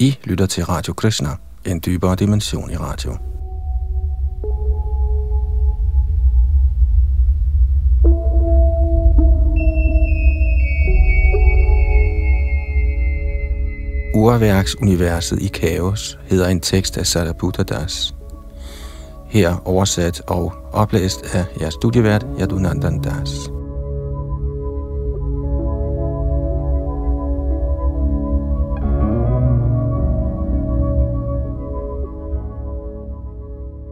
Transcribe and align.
I 0.00 0.18
lytter 0.24 0.46
til 0.46 0.64
Radio 0.64 0.92
Krishna, 0.92 1.28
en 1.66 1.80
dybere 1.86 2.16
dimension 2.16 2.70
i 2.70 2.76
radio. 2.76 3.12
Urværksuniverset 14.14 15.42
i 15.42 15.46
kaos 15.48 16.18
hedder 16.26 16.48
en 16.48 16.60
tekst 16.60 16.98
af 16.98 17.06
Sarabutta 17.06 17.62
Das. 17.62 18.14
Her 19.28 19.68
oversat 19.68 20.22
og 20.26 20.52
oplæst 20.72 21.34
af 21.34 21.44
jeres 21.60 21.74
studievært 21.74 22.26
Yadunandan 22.40 23.02
Das. 23.02 23.57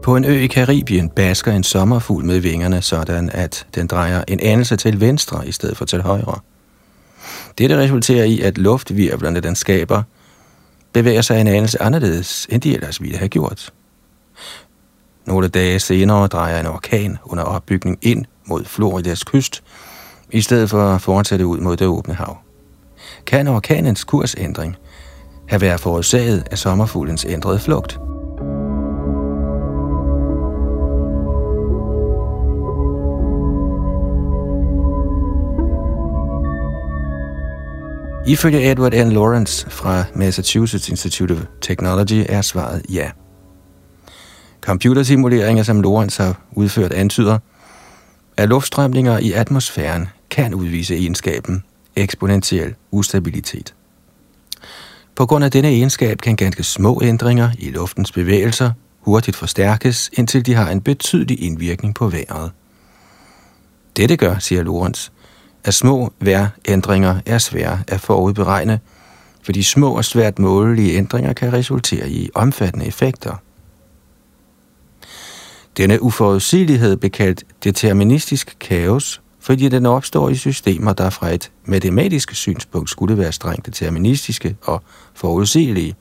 På 0.06 0.16
en 0.16 0.24
ø 0.24 0.38
i 0.38 0.46
Karibien 0.46 1.08
basker 1.08 1.52
en 1.52 1.62
sommerfugl 1.62 2.24
med 2.24 2.40
vingerne, 2.40 2.82
sådan 2.82 3.30
at 3.30 3.66
den 3.74 3.86
drejer 3.86 4.24
en 4.28 4.40
anelse 4.40 4.76
til 4.76 5.00
venstre 5.00 5.48
i 5.48 5.52
stedet 5.52 5.76
for 5.76 5.84
til 5.84 6.02
højre. 6.02 6.38
Dette 7.58 7.76
resulterer 7.76 8.24
i, 8.24 8.40
at 8.40 8.58
luftvirvlerne, 8.58 9.40
den 9.40 9.56
skaber, 9.56 10.02
bevæger 10.92 11.22
sig 11.22 11.40
en 11.40 11.46
anelse 11.46 11.82
anderledes, 11.82 12.46
end 12.50 12.62
de 12.62 12.74
ellers 12.74 13.02
ville 13.02 13.16
have 13.16 13.28
gjort. 13.28 13.72
Nogle 15.24 15.48
dage 15.48 15.78
senere 15.78 16.26
drejer 16.26 16.60
en 16.60 16.66
orkan 16.66 17.18
under 17.24 17.44
opbygning 17.44 17.98
ind 18.02 18.24
mod 18.44 18.64
Floridas 18.64 19.24
kyst, 19.24 19.62
i 20.30 20.40
stedet 20.40 20.70
for 20.70 20.94
at 20.94 21.02
fortsætte 21.02 21.46
ud 21.46 21.58
mod 21.58 21.76
det 21.76 21.86
åbne 21.86 22.14
hav. 22.14 22.38
Kan 23.26 23.48
orkanens 23.48 24.04
kursændring 24.04 24.76
have 25.48 25.60
været 25.60 25.80
forårsaget 25.80 26.48
af 26.50 26.58
sommerfuglens 26.58 27.26
ændrede 27.28 27.58
flugt? 27.58 27.98
Ifølge 38.26 38.70
Edward 38.70 38.92
N. 38.92 39.12
Lawrence 39.12 39.70
fra 39.70 40.04
Massachusetts 40.14 40.88
Institute 40.88 41.32
of 41.32 41.38
Technology 41.60 42.24
er 42.28 42.42
svaret 42.42 42.82
ja. 42.88 43.10
Computersimuleringer, 44.60 45.62
som 45.62 45.80
Lawrence 45.80 46.22
har 46.22 46.40
udført, 46.52 46.92
antyder, 46.92 47.38
at 48.36 48.48
luftstrømninger 48.48 49.18
i 49.18 49.32
atmosfæren 49.32 50.08
kan 50.30 50.54
udvise 50.54 50.94
egenskaben 50.96 51.64
eksponentiel 51.96 52.74
ustabilitet. 52.90 53.74
På 55.14 55.26
grund 55.26 55.44
af 55.44 55.50
denne 55.50 55.68
egenskab 55.68 56.18
kan 56.18 56.36
ganske 56.36 56.62
små 56.62 57.00
ændringer 57.04 57.50
i 57.58 57.70
luftens 57.70 58.12
bevægelser 58.12 58.70
hurtigt 59.00 59.36
forstærkes, 59.36 60.10
indtil 60.12 60.46
de 60.46 60.54
har 60.54 60.70
en 60.70 60.80
betydelig 60.80 61.42
indvirkning 61.42 61.94
på 61.94 62.08
vejret. 62.08 62.50
Dette 63.96 64.16
gør, 64.16 64.38
siger 64.38 64.62
Lawrence, 64.62 65.10
at 65.66 65.74
små 65.74 66.12
værændringer 66.20 67.20
er 67.26 67.38
svære 67.38 67.82
at 67.88 68.00
forudberegne, 68.00 68.80
fordi 69.42 69.62
små 69.62 69.96
og 69.96 70.04
svært 70.04 70.38
målelige 70.38 70.96
ændringer 70.96 71.32
kan 71.32 71.52
resultere 71.52 72.10
i 72.10 72.30
omfattende 72.34 72.86
effekter. 72.86 73.34
Denne 75.76 76.02
uforudsigelighed 76.02 76.96
blev 76.96 77.10
kaldt 77.10 77.44
deterministisk 77.64 78.56
kaos, 78.60 79.20
fordi 79.40 79.68
den 79.68 79.86
opstår 79.86 80.28
i 80.28 80.34
systemer, 80.34 80.92
der 80.92 81.10
fra 81.10 81.30
et 81.30 81.50
matematisk 81.64 82.34
synspunkt 82.34 82.90
skulle 82.90 83.18
være 83.18 83.32
strengt 83.32 83.66
deterministiske 83.66 84.56
og 84.62 84.82
forudsigelige. 85.14 85.94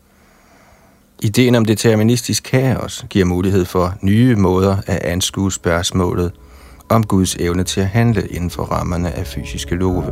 Ideen 1.22 1.56
om 1.56 1.66
deterministisk 1.66 2.44
kaos 2.44 3.06
giver 3.10 3.26
mulighed 3.26 3.66
for 3.66 3.94
nye 4.02 4.36
måder 4.36 4.78
at 4.88 5.00
anskue 5.00 5.52
spørgsmålet– 5.52 6.32
om 6.90 7.04
Guds 7.04 7.36
evne 7.36 7.64
til 7.64 7.82
at 7.82 7.88
handle 7.88 8.28
inden 8.28 8.50
for 8.50 8.64
rammerne 8.64 9.12
af 9.12 9.28
fysiske 9.28 9.76
love. 9.76 10.12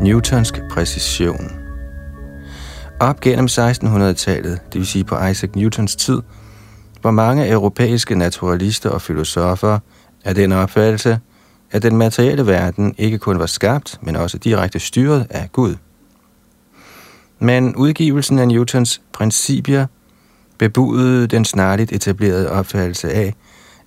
Newtonsk 0.00 0.60
præcision 0.70 1.50
Op 3.00 3.20
gennem 3.20 3.46
1600-tallet, 3.46 4.60
det 4.72 4.78
vil 4.78 4.86
sige 4.86 5.04
på 5.04 5.24
Isaac 5.24 5.50
Newtons 5.54 5.96
tid, 5.96 6.22
var 7.02 7.10
mange 7.10 7.48
europæiske 7.48 8.14
naturalister 8.14 8.90
og 8.90 9.02
filosofer 9.02 9.78
af 10.24 10.34
den 10.34 10.52
opfattelse, 10.52 11.18
at 11.70 11.82
den 11.82 11.96
materielle 11.96 12.46
verden 12.46 12.94
ikke 12.98 13.18
kun 13.18 13.38
var 13.38 13.46
skabt, 13.46 13.98
men 14.02 14.16
også 14.16 14.38
direkte 14.38 14.78
styret 14.78 15.26
af 15.30 15.52
Gud. 15.52 15.74
Men 17.44 17.76
udgivelsen 17.76 18.38
af 18.38 18.48
Newtons 18.48 19.02
principier 19.12 19.86
bebudede 20.58 21.26
den 21.26 21.44
snarligt 21.44 21.92
etablerede 21.92 22.50
opfattelse 22.50 23.12
af, 23.12 23.34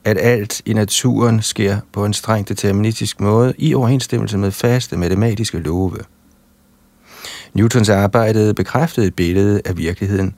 at 0.03 0.17
alt 0.21 0.61
i 0.65 0.73
naturen 0.73 1.41
sker 1.41 1.77
på 1.93 2.05
en 2.05 2.13
strengt 2.13 2.49
deterministisk 2.49 3.19
måde 3.19 3.53
i 3.57 3.73
overensstemmelse 3.73 4.37
med 4.37 4.51
faste 4.51 4.97
matematiske 4.97 5.59
love. 5.59 5.97
Newtons 7.53 7.89
arbejde 7.89 8.53
bekræftede 8.53 9.07
et 9.07 9.15
billede 9.15 9.61
af 9.65 9.77
virkeligheden, 9.77 10.35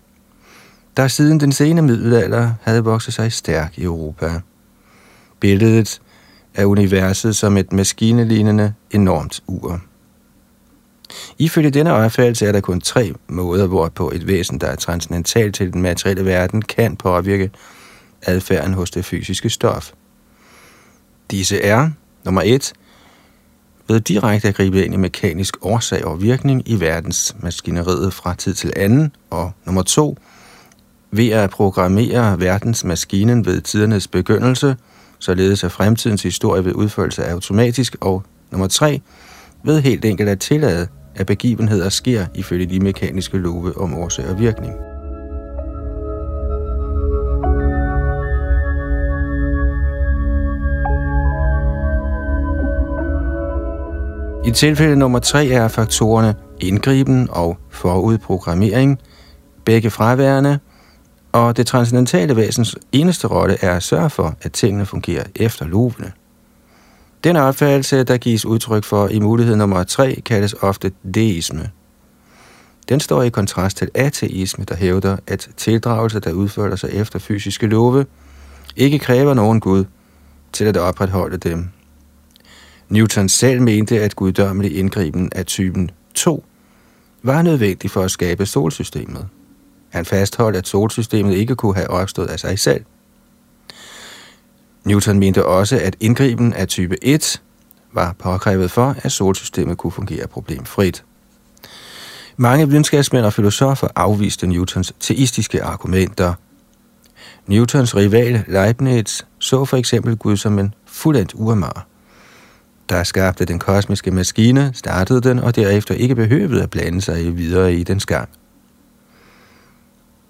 der 0.97 1.07
siden 1.07 1.39
den 1.39 1.51
sene 1.51 1.81
middelalder 1.81 2.51
havde 2.61 2.83
vokset 2.83 3.13
sig 3.13 3.31
stærk 3.31 3.77
i 3.77 3.83
Europa. 3.83 4.41
Billedet 5.39 6.01
af 6.55 6.65
universet 6.65 7.35
som 7.35 7.57
et 7.57 7.73
maskinelignende 7.73 8.73
enormt 8.91 9.43
ur. 9.47 9.81
Ifølge 11.37 11.69
denne 11.69 11.93
opfattelse 11.93 12.45
er 12.45 12.51
der 12.51 12.61
kun 12.61 12.81
tre 12.81 13.13
måder, 13.27 13.67
hvorpå 13.67 14.11
et 14.11 14.27
væsen, 14.27 14.57
der 14.57 14.67
er 14.67 14.75
transcendentalt 14.75 15.55
til 15.55 15.73
den 15.73 15.81
materielle 15.81 16.25
verden, 16.25 16.61
kan 16.61 16.95
påvirke 16.95 17.51
adfærden 18.21 18.73
hos 18.73 18.91
det 18.91 19.05
fysiske 19.05 19.49
stof. 19.49 19.91
Disse 21.31 21.61
er, 21.61 21.89
nummer 22.25 22.41
et, 22.45 22.73
ved 23.87 23.99
direkte 23.99 24.47
at 24.47 24.55
gribe 24.55 24.85
ind 24.85 24.93
i 24.93 24.97
mekanisk 24.97 25.57
årsag 25.61 26.05
og 26.05 26.21
virkning 26.21 26.69
i 26.69 26.79
verdens 26.79 27.35
maskineriet 27.39 28.13
fra 28.13 28.35
tid 28.35 28.53
til 28.53 28.73
anden, 28.75 29.15
og 29.29 29.51
nummer 29.65 29.81
to, 29.81 30.17
ved 31.11 31.29
at 31.29 31.49
programmere 31.49 32.39
verdens 32.39 32.83
maskinen 32.83 33.45
ved 33.45 33.61
tidernes 33.61 34.07
begyndelse, 34.07 34.75
således 35.19 35.63
at 35.63 35.71
fremtidens 35.71 36.23
historie 36.23 36.65
ved 36.65 36.73
udførelse 36.73 37.23
er 37.23 37.33
automatisk, 37.33 37.95
og 38.01 38.23
nummer 38.51 38.67
tre, 38.67 39.01
ved 39.63 39.81
helt 39.81 40.05
enkelt 40.05 40.29
at 40.29 40.39
tillade, 40.39 40.87
at 41.19 41.25
begivenheder 41.25 41.89
sker 41.89 42.25
ifølge 42.33 42.65
de 42.65 42.79
mekaniske 42.79 43.37
love 43.37 43.77
om 43.77 43.93
årsag 43.93 44.29
og 44.29 44.39
virkning. 44.39 44.73
I 54.45 54.51
tilfælde 54.51 54.95
nummer 54.95 55.19
3 55.19 55.47
er 55.47 55.67
faktorerne 55.67 56.35
indgriben 56.59 57.27
og 57.31 57.57
forudprogrammering, 57.69 58.99
begge 59.65 59.89
fraværende, 59.89 60.59
og 61.31 61.57
det 61.57 61.67
transcendentale 61.67 62.35
væsens 62.35 62.75
eneste 62.91 63.27
rolle 63.27 63.57
er 63.61 63.75
at 63.75 63.83
sørge 63.83 64.09
for, 64.09 64.35
at 64.41 64.51
tingene 64.51 64.85
fungerer 64.85 65.23
efter 65.35 65.65
lovene. 65.65 66.11
Den 67.23 67.35
opfattelse, 67.35 68.03
der 68.03 68.17
gives 68.17 68.45
udtryk 68.45 68.83
for 68.83 69.07
i 69.07 69.19
mulighed 69.19 69.55
nummer 69.55 69.83
3, 69.83 70.21
kaldes 70.25 70.53
ofte 70.61 70.91
deisme. 71.13 71.69
Den 72.89 72.99
står 72.99 73.23
i 73.23 73.29
kontrast 73.29 73.77
til 73.77 73.89
ateisme, 73.93 74.65
der 74.65 74.75
hævder, 74.75 75.17
at 75.27 75.49
tildragelse, 75.57 76.19
der 76.19 76.31
udfører 76.31 76.75
sig 76.75 76.89
efter 76.93 77.19
fysiske 77.19 77.67
love, 77.67 78.05
ikke 78.75 78.99
kræver 78.99 79.33
nogen 79.33 79.59
Gud 79.59 79.85
til 80.53 80.65
at 80.65 80.77
opretholde 80.77 81.37
dem. 81.37 81.69
Newton 82.89 83.29
selv 83.29 83.61
mente, 83.61 84.01
at 84.01 84.15
guddommelig 84.15 84.77
indgriben 84.77 85.31
af 85.35 85.45
typen 85.45 85.91
2 86.13 86.45
var 87.23 87.41
nødvendig 87.41 87.91
for 87.91 88.01
at 88.01 88.11
skabe 88.11 88.45
solsystemet. 88.45 89.27
Han 89.89 90.05
fastholdt, 90.05 90.57
at 90.57 90.67
solsystemet 90.67 91.33
ikke 91.33 91.55
kunne 91.55 91.75
have 91.75 91.89
opstået 91.89 92.27
af 92.27 92.39
sig 92.39 92.59
selv– 92.59 92.83
Newton 94.83 95.19
mente 95.19 95.45
også, 95.45 95.79
at 95.79 95.95
indgriben 95.99 96.53
af 96.53 96.67
type 96.67 96.97
1 97.01 97.41
var 97.93 98.15
påkrævet 98.19 98.71
for, 98.71 98.95
at 99.03 99.11
solsystemet 99.11 99.77
kunne 99.77 99.91
fungere 99.91 100.27
problemfrit. 100.27 101.03
Mange 102.37 102.67
videnskabsmænd 102.67 103.25
og 103.25 103.33
filosofer 103.33 103.87
afviste 103.95 104.47
Newtons 104.47 104.93
teistiske 104.99 105.63
argumenter. 105.63 106.33
Newtons 107.47 107.95
rival 107.95 108.43
Leibniz 108.47 109.21
så 109.39 109.65
for 109.65 109.77
eksempel 109.77 110.17
Gud 110.17 110.37
som 110.37 110.59
en 110.59 110.73
fuldendt 110.85 111.33
urmar, 111.35 111.87
der 112.89 113.03
skabte 113.03 113.45
den 113.45 113.59
kosmiske 113.59 114.11
maskine, 114.11 114.71
startede 114.73 115.21
den 115.21 115.39
og 115.39 115.55
derefter 115.55 115.95
ikke 115.95 116.15
behøvede 116.15 116.63
at 116.63 116.69
blande 116.69 117.01
sig 117.01 117.37
videre 117.37 117.73
i 117.73 117.83
dens 117.83 118.05
gang. 118.05 118.29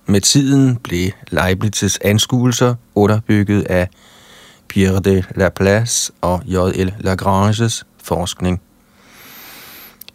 Med 0.06 0.22
tiden 0.22 0.76
blev 0.76 1.12
Leibniz' 1.32 1.98
anskuelser 2.02 2.76
underbygget 2.96 3.62
af 3.62 3.90
Pierre 4.70 5.00
de 5.00 5.24
Laplace 5.36 6.12
og 6.22 6.42
J.L. 6.46 6.94
Lagranges 7.00 7.86
forskning. 8.04 8.62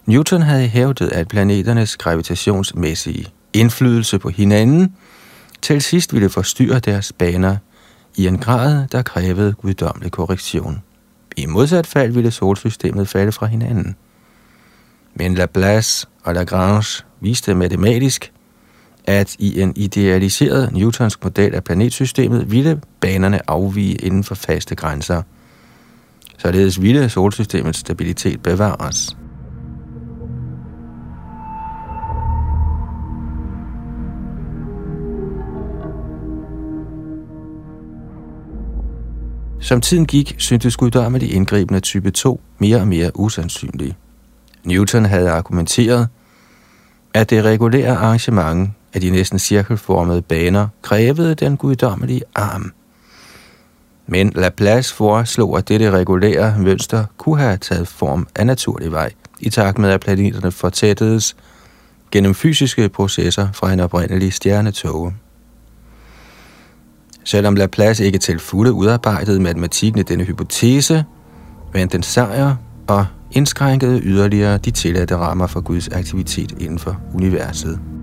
Newton 0.06 0.42
havde 0.42 0.68
hævdet, 0.68 1.12
at 1.12 1.28
planeternes 1.28 1.96
gravitationsmæssige 1.96 3.26
indflydelse 3.52 4.18
på 4.18 4.28
hinanden 4.28 4.96
til 5.62 5.82
sidst 5.82 6.14
ville 6.14 6.30
forstyrre 6.30 6.78
deres 6.78 7.12
baner 7.12 7.56
i 8.16 8.26
en 8.26 8.38
grad, 8.38 8.88
der 8.92 9.02
krævede 9.02 9.52
guddommelig 9.52 10.12
korrektion. 10.12 10.82
I 11.36 11.46
modsat 11.46 11.86
fald 11.86 12.12
ville 12.12 12.30
solsystemet 12.30 13.08
falde 13.08 13.32
fra 13.32 13.46
hinanden. 13.46 13.96
Men 15.14 15.34
Laplace 15.34 16.06
og 16.24 16.34
Lagrange 16.34 17.04
viste 17.20 17.54
matematisk, 17.54 18.32
at 19.04 19.36
i 19.38 19.60
en 19.60 19.72
idealiseret 19.76 20.72
newtonsk 20.72 21.24
model 21.24 21.54
af 21.54 21.64
planetsystemet 21.64 22.50
ville 22.50 22.80
banerne 23.00 23.50
afvige 23.50 23.94
inden 23.94 24.24
for 24.24 24.34
faste 24.34 24.74
grænser. 24.74 25.22
Således 26.38 26.82
ville 26.82 27.08
solsystemets 27.08 27.78
stabilitet 27.78 28.42
bevares. 28.42 29.16
Som 39.60 39.80
tiden 39.80 40.06
gik, 40.06 40.34
syntes 40.38 40.76
guddommelige 40.76 41.32
indgriben 41.32 41.74
af 41.76 41.82
type 41.82 42.10
2 42.10 42.40
mere 42.58 42.76
og 42.76 42.88
mere 42.88 43.10
usandsynlige. 43.14 43.96
Newton 44.64 45.04
havde 45.04 45.30
argumenteret, 45.30 46.08
at 47.14 47.30
det 47.30 47.44
regulære 47.44 47.96
arrangement 47.96 48.70
af 48.94 49.00
de 49.00 49.10
næsten 49.10 49.38
cirkelformede 49.38 50.22
baner 50.22 50.68
krævede 50.82 51.34
den 51.34 51.56
guddommelige 51.56 52.22
arm. 52.34 52.72
Men 54.06 54.32
Laplace 54.34 54.94
foreslog, 54.94 55.58
at 55.58 55.68
dette 55.68 55.90
regulære 55.90 56.58
mønster 56.58 57.04
kunne 57.18 57.38
have 57.38 57.56
taget 57.56 57.88
form 57.88 58.26
af 58.36 58.46
naturlig 58.46 58.92
vej, 58.92 59.12
i 59.40 59.50
takt 59.50 59.78
med 59.78 59.90
at 59.90 60.00
planeterne 60.00 60.50
fortættedes 60.50 61.36
gennem 62.10 62.34
fysiske 62.34 62.88
processer 62.88 63.48
fra 63.52 63.72
en 63.72 63.80
oprindelig 63.80 64.32
stjernetåge. 64.32 65.14
Selvom 67.24 67.54
Laplace 67.54 68.06
ikke 68.06 68.18
til 68.18 68.38
fulde 68.38 68.72
udarbejdede 68.72 69.40
matematikken 69.40 70.00
i 70.00 70.02
denne 70.02 70.24
hypotese, 70.24 71.04
vandt 71.72 71.92
den 71.92 72.02
sejr 72.02 72.56
og 72.88 73.06
indskrænkede 73.32 74.00
yderligere 74.00 74.58
de 74.58 74.70
tilladte 74.70 75.16
rammer 75.16 75.46
for 75.46 75.60
Guds 75.60 75.88
aktivitet 75.88 76.52
inden 76.60 76.78
for 76.78 77.00
universet. 77.14 77.93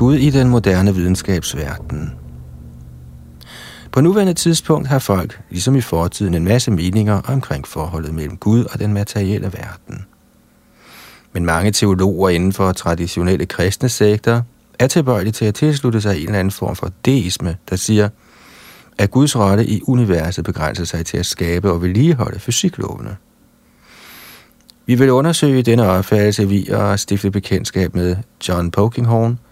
Gud 0.00 0.16
i 0.16 0.30
den 0.30 0.48
moderne 0.48 0.94
videnskabsverden. 0.94 2.12
På 3.92 4.00
nuværende 4.00 4.34
tidspunkt 4.34 4.88
har 4.88 4.98
folk, 4.98 5.40
ligesom 5.50 5.76
i 5.76 5.80
fortiden, 5.80 6.34
en 6.34 6.44
masse 6.44 6.70
meninger 6.70 7.20
omkring 7.24 7.66
forholdet 7.66 8.14
mellem 8.14 8.36
Gud 8.36 8.64
og 8.64 8.78
den 8.78 8.92
materielle 8.92 9.52
verden. 9.52 10.06
Men 11.32 11.44
mange 11.44 11.72
teologer 11.72 12.28
inden 12.28 12.52
for 12.52 12.72
traditionelle 12.72 13.46
kristne 13.46 13.88
sekter 13.88 14.42
er 14.78 14.86
tilbøjelige 14.86 15.32
til 15.32 15.44
at 15.44 15.54
tilslutte 15.54 16.00
sig 16.00 16.16
en 16.16 16.26
eller 16.26 16.38
anden 16.38 16.52
form 16.52 16.76
for 16.76 16.90
deisme, 17.04 17.56
der 17.70 17.76
siger, 17.76 18.08
at 18.98 19.10
Guds 19.10 19.36
rolle 19.36 19.66
i 19.66 19.82
universet 19.86 20.44
begrænser 20.44 20.84
sig 20.84 21.06
til 21.06 21.16
at 21.16 21.26
skabe 21.26 21.70
og 21.70 21.82
vedligeholde 21.82 22.38
fysiklovene. 22.38 23.16
Vi 24.86 24.94
vil 24.94 25.10
undersøge 25.10 25.62
denne 25.62 25.88
opfattelse 25.88 26.48
via 26.48 26.92
at 26.92 27.00
stifte 27.00 27.30
bekendtskab 27.30 27.94
med 27.94 28.16
John 28.48 28.70
Polkinghorne– 28.70 29.36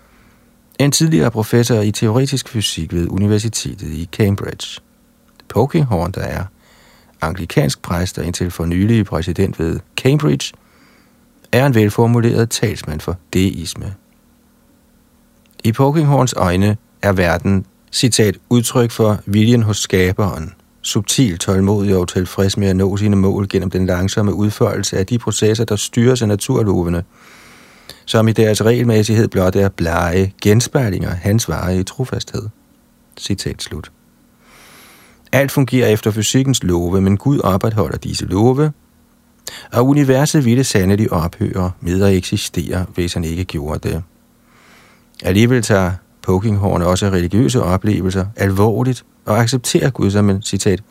en 0.79 0.93
tidligere 0.93 1.31
professor 1.31 1.81
i 1.81 1.91
teoretisk 1.91 2.49
fysik 2.49 2.93
ved 2.93 3.09
Universitetet 3.09 3.89
i 3.89 4.09
Cambridge. 4.13 4.81
Pokinghorn, 5.49 6.13
der 6.13 6.21
er 6.21 6.45
anglikansk 7.21 7.83
præst 7.83 8.19
og 8.19 8.25
indtil 8.25 8.51
for 8.51 8.65
nylig 8.65 9.07
præsident 9.07 9.59
ved 9.59 9.81
Cambridge, 9.97 10.53
er 11.53 11.67
en 11.67 11.75
velformuleret 11.75 12.51
talsmand 12.51 13.01
for 13.01 13.17
deisme. 13.33 13.95
I 15.65 15.73
Pokinghorns 15.73 16.35
øjne 16.37 16.77
er 17.03 17.13
verden, 17.13 17.67
citat, 17.93 18.39
udtryk 18.49 18.91
for 18.91 19.21
viljen 19.27 19.63
hos 19.63 19.77
skaberen, 19.77 20.55
subtil, 20.83 21.39
tålmodig 21.39 21.97
og 21.97 22.09
tilfreds 22.09 22.57
med 22.57 22.69
at 22.69 22.77
nå 22.77 22.97
sine 22.97 23.17
mål 23.17 23.49
gennem 23.49 23.71
den 23.71 23.87
langsomme 23.87 24.35
udførelse 24.35 24.99
af 24.99 25.07
de 25.07 25.19
processer, 25.19 25.65
der 25.65 25.77
styres 25.77 26.23
af 26.23 26.29
naturlovene– 26.29 27.05
som 28.09 28.29
i 28.29 28.33
deres 28.33 28.65
regelmæssighed 28.65 29.29
blot 29.29 29.57
er 29.57 29.69
blege 29.69 30.35
genspejlinger 30.43 31.11
hans 31.11 31.49
varige 31.49 31.85
trofasthed. 31.85 32.49
Citat 33.19 33.63
slut. 33.63 33.93
Alt 35.33 35.53
fungerer 35.53 35.89
efter 35.89 36.11
fysikkens 36.11 36.63
love, 36.63 37.01
men 37.01 37.17
Gud 37.17 37.41
opretholder 37.41 37.97
disse 37.97 38.27
love, 38.27 38.73
og 39.73 39.87
universet 39.87 40.45
ville 40.45 40.65
sandelig 40.65 41.13
ophøre 41.13 41.71
med 41.81 42.03
at 42.03 42.15
eksistere, 42.15 42.87
hvis 42.95 43.15
han 43.15 43.25
ikke 43.25 43.45
gjorde 43.45 43.89
det. 43.89 44.03
Alligevel 45.25 45.63
tager 45.63 45.93
Pokinghorn 46.23 46.83
også 46.83 47.07
religiøse 47.07 47.63
oplevelser 47.63 48.27
alvorligt 48.37 49.05
og 49.25 49.39
accepterer 49.39 49.91
Gud 49.91 50.11
som 50.11 50.31
en, 50.31 50.43
citat, 50.43 50.83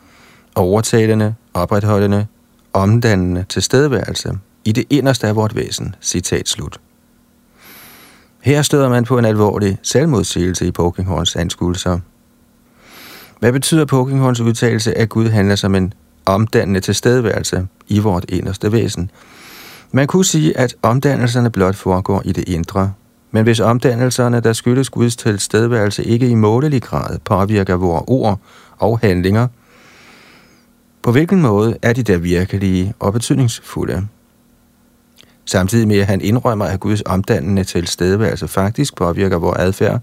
overtalende, 0.55 1.35
opretholdende, 1.53 2.27
omdannende 2.73 3.45
tilstedeværelse 3.49 4.37
i 4.65 4.71
det 4.71 4.85
inderste 4.89 5.27
af 5.27 5.35
vort 5.35 5.55
væsen, 5.55 5.95
citat 6.01 6.49
slut. 6.49 6.79
Her 8.39 8.61
støder 8.61 8.89
man 8.89 9.03
på 9.03 9.17
en 9.17 9.25
alvorlig 9.25 9.77
selvmodsigelse 9.83 10.67
i 10.67 10.71
Pokinghorns 10.71 11.35
anskuelser. 11.35 11.99
Hvad 13.39 13.51
betyder 13.51 13.85
Pokinghorns 13.85 14.39
udtalelse, 14.39 14.97
at 14.97 15.09
Gud 15.09 15.27
handler 15.27 15.55
som 15.55 15.75
en 15.75 15.93
omdannende 16.25 16.79
tilstedeværelse 16.79 17.67
i 17.87 17.99
vort 17.99 18.25
inderste 18.29 18.71
væsen? 18.71 19.11
Man 19.91 20.07
kunne 20.07 20.25
sige, 20.25 20.57
at 20.57 20.75
omdannelserne 20.81 21.49
blot 21.49 21.75
foregår 21.75 22.21
i 22.25 22.31
det 22.31 22.49
indre, 22.49 22.93
men 23.31 23.43
hvis 23.43 23.59
omdannelserne, 23.59 24.39
der 24.39 24.53
skyldes 24.53 24.89
Guds 24.89 25.15
tilstedeværelse, 25.15 26.03
ikke 26.03 26.29
i 26.29 26.35
målelig 26.35 26.81
grad 26.81 27.19
påvirker 27.19 27.75
vores 27.75 28.03
ord 28.07 28.39
og 28.77 28.99
handlinger, 28.99 29.47
på 31.01 31.11
hvilken 31.11 31.41
måde 31.41 31.77
er 31.81 31.93
de 31.93 32.03
der 32.03 32.17
virkelige 32.17 32.93
og 32.99 33.13
betydningsfulde? 33.13 34.07
Samtidig 35.47 35.87
med 35.87 35.99
at 35.99 36.05
han 36.05 36.21
indrømmer, 36.21 36.65
at 36.65 36.79
Guds 36.79 37.03
omdannende 37.05 37.63
tilstedeværelse 37.63 38.47
faktisk 38.47 38.95
påvirker 38.95 39.37
vores 39.37 39.59
adfærd, 39.59 40.01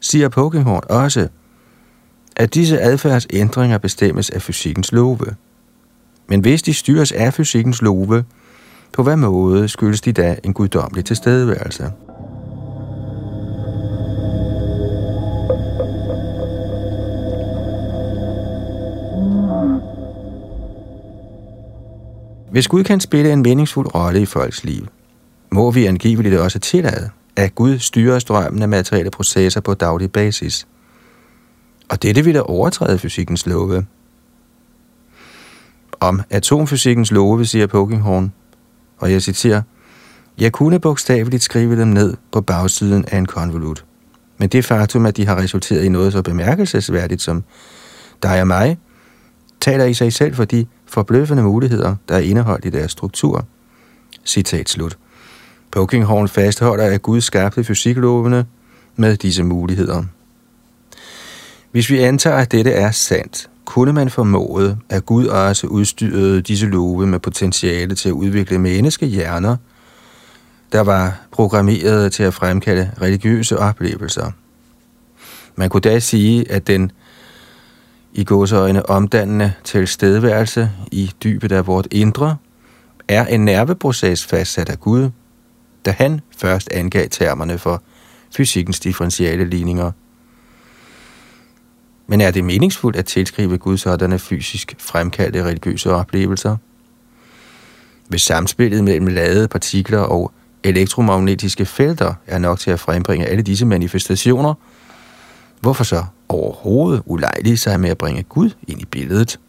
siger 0.00 0.28
Pokehorn 0.28 0.82
også, 0.88 1.28
at 2.36 2.54
disse 2.54 2.80
adfærdsændringer 2.80 3.78
bestemmes 3.78 4.30
af 4.30 4.42
fysikkens 4.42 4.92
love. 4.92 5.26
Men 6.28 6.40
hvis 6.40 6.62
de 6.62 6.74
styres 6.74 7.12
af 7.12 7.34
fysikkens 7.34 7.82
love, 7.82 8.24
på 8.92 9.02
hvad 9.02 9.16
måde 9.16 9.68
skyldes 9.68 10.00
de 10.00 10.12
da 10.12 10.36
en 10.44 10.52
guddommelig 10.52 11.04
tilstedeværelse? 11.04 11.92
Hvis 22.50 22.68
Gud 22.68 22.84
kan 22.84 23.00
spille 23.00 23.32
en 23.32 23.42
meningsfuld 23.42 23.94
rolle 23.94 24.20
i 24.20 24.26
folks 24.26 24.64
liv, 24.64 24.86
må 25.52 25.70
vi 25.70 25.86
angiveligt 25.86 26.34
også 26.34 26.58
tillade, 26.58 27.10
at 27.36 27.54
Gud 27.54 27.78
styrer 27.78 28.18
strømmen 28.18 28.62
af 28.62 28.68
materielle 28.68 29.10
processer 29.10 29.60
på 29.60 29.74
daglig 29.74 30.12
basis. 30.12 30.66
Og 31.88 32.02
dette 32.02 32.24
ville 32.24 32.42
overtræde 32.42 32.98
fysikkens 32.98 33.46
love. 33.46 33.86
Om 36.00 36.22
atomfysikkens 36.30 37.10
love, 37.10 37.44
siger 37.44 37.66
Pokinghorn, 37.66 38.32
og 38.98 39.12
jeg 39.12 39.22
citerer, 39.22 39.62
jeg 40.38 40.52
kunne 40.52 40.78
bogstaveligt 40.78 41.42
skrive 41.42 41.80
dem 41.80 41.88
ned 41.88 42.16
på 42.32 42.40
bagsiden 42.40 43.04
af 43.08 43.18
en 43.18 43.26
konvolut. 43.26 43.84
Men 44.38 44.48
det 44.48 44.64
faktum, 44.64 45.06
at 45.06 45.16
de 45.16 45.26
har 45.26 45.36
resulteret 45.36 45.84
i 45.84 45.88
noget 45.88 46.12
så 46.12 46.22
bemærkelsesværdigt 46.22 47.22
som 47.22 47.44
dig 48.22 48.40
og 48.40 48.46
mig, 48.46 48.78
taler 49.60 49.84
i 49.84 49.94
sig 49.94 50.12
selv 50.12 50.34
for 50.34 50.44
de 50.44 50.66
forbløffende 50.90 51.42
muligheder, 51.42 51.96
der 52.08 52.14
er 52.14 52.20
indeholdt 52.20 52.64
i 52.64 52.70
deres 52.70 52.92
struktur. 52.92 53.44
Citat 54.24 54.68
slut. 54.68 54.98
Pokinghorn 55.70 56.28
fastholder, 56.28 56.84
at 56.84 57.02
Gud 57.02 57.20
skabte 57.20 57.64
fysiklovene 57.64 58.46
med 58.96 59.16
disse 59.16 59.42
muligheder. 59.42 60.04
Hvis 61.72 61.90
vi 61.90 61.98
antager, 61.98 62.36
at 62.36 62.52
dette 62.52 62.70
er 62.70 62.90
sandt, 62.90 63.50
kunne 63.64 63.92
man 63.92 64.10
formode, 64.10 64.78
at 64.88 65.06
Gud 65.06 65.26
også 65.26 65.66
udstyrede 65.66 66.42
disse 66.42 66.66
love 66.66 67.06
med 67.06 67.18
potentiale 67.18 67.94
til 67.94 68.08
at 68.08 68.12
udvikle 68.12 68.58
menneskehjerner, 68.58 69.56
der 70.72 70.80
var 70.80 71.20
programmeret 71.32 72.12
til 72.12 72.22
at 72.22 72.34
fremkalde 72.34 72.90
religiøse 73.00 73.58
oplevelser– 73.58 74.30
Man 75.60 75.68
kunne 75.68 75.80
da 75.80 75.98
sige, 75.98 76.52
at 76.52 76.66
den 76.66 76.92
i 78.12 78.24
gåseøjne 78.24 78.90
omdannende 78.90 79.52
tilstedeværelse 79.64 80.70
i 80.92 81.10
dybet 81.24 81.52
af 81.52 81.66
vort 81.66 81.88
indre, 81.90 82.36
er 83.08 83.26
en 83.26 83.44
nerveproces 83.44 84.26
fastsat 84.26 84.68
af 84.68 84.80
Gud, 84.80 85.10
da 85.84 85.90
han 85.90 86.20
først 86.38 86.68
angav 86.72 87.06
termerne 87.10 87.58
for 87.58 87.82
fysikkens 88.36 88.80
differentiale 88.80 89.44
ligninger. 89.44 89.92
Men 92.06 92.20
er 92.20 92.30
det 92.30 92.44
meningsfuldt 92.44 92.96
at 92.96 93.06
tilskrive 93.06 93.58
Gud 93.58 93.76
sådanne 93.76 94.18
fysisk 94.18 94.76
fremkaldte 94.78 95.44
religiøse 95.44 95.90
oplevelser? 95.90 96.56
Hvis 98.08 98.22
samspillet 98.22 98.84
mellem 98.84 99.06
ladede 99.06 99.48
partikler 99.48 99.98
og 99.98 100.32
elektromagnetiske 100.64 101.64
felter 101.64 102.14
er 102.26 102.38
nok 102.38 102.58
til 102.58 102.70
at 102.70 102.80
frembringe 102.80 103.26
alle 103.26 103.42
disse 103.42 103.66
manifestationer, 103.66 104.54
hvorfor 105.60 105.84
så 105.84 106.04
overhovedet 106.30 107.02
ulejlige 107.06 107.56
sig 107.56 107.80
med 107.80 107.90
at 107.90 107.98
bringe 107.98 108.22
Gud 108.22 108.50
ind 108.68 108.80
i 108.80 108.84
billedet? 108.84 109.40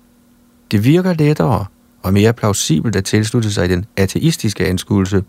Det 0.72 0.84
virker 0.84 1.14
lettere 1.14 1.66
og 2.04 2.14
mere 2.14 2.34
plausibelt 2.34 2.96
at 2.96 3.06
tilslutte 3.06 3.52
sig 3.52 3.70
den 3.70 3.86
ateistiske 3.98 4.68
anskuelse. 4.68 5.24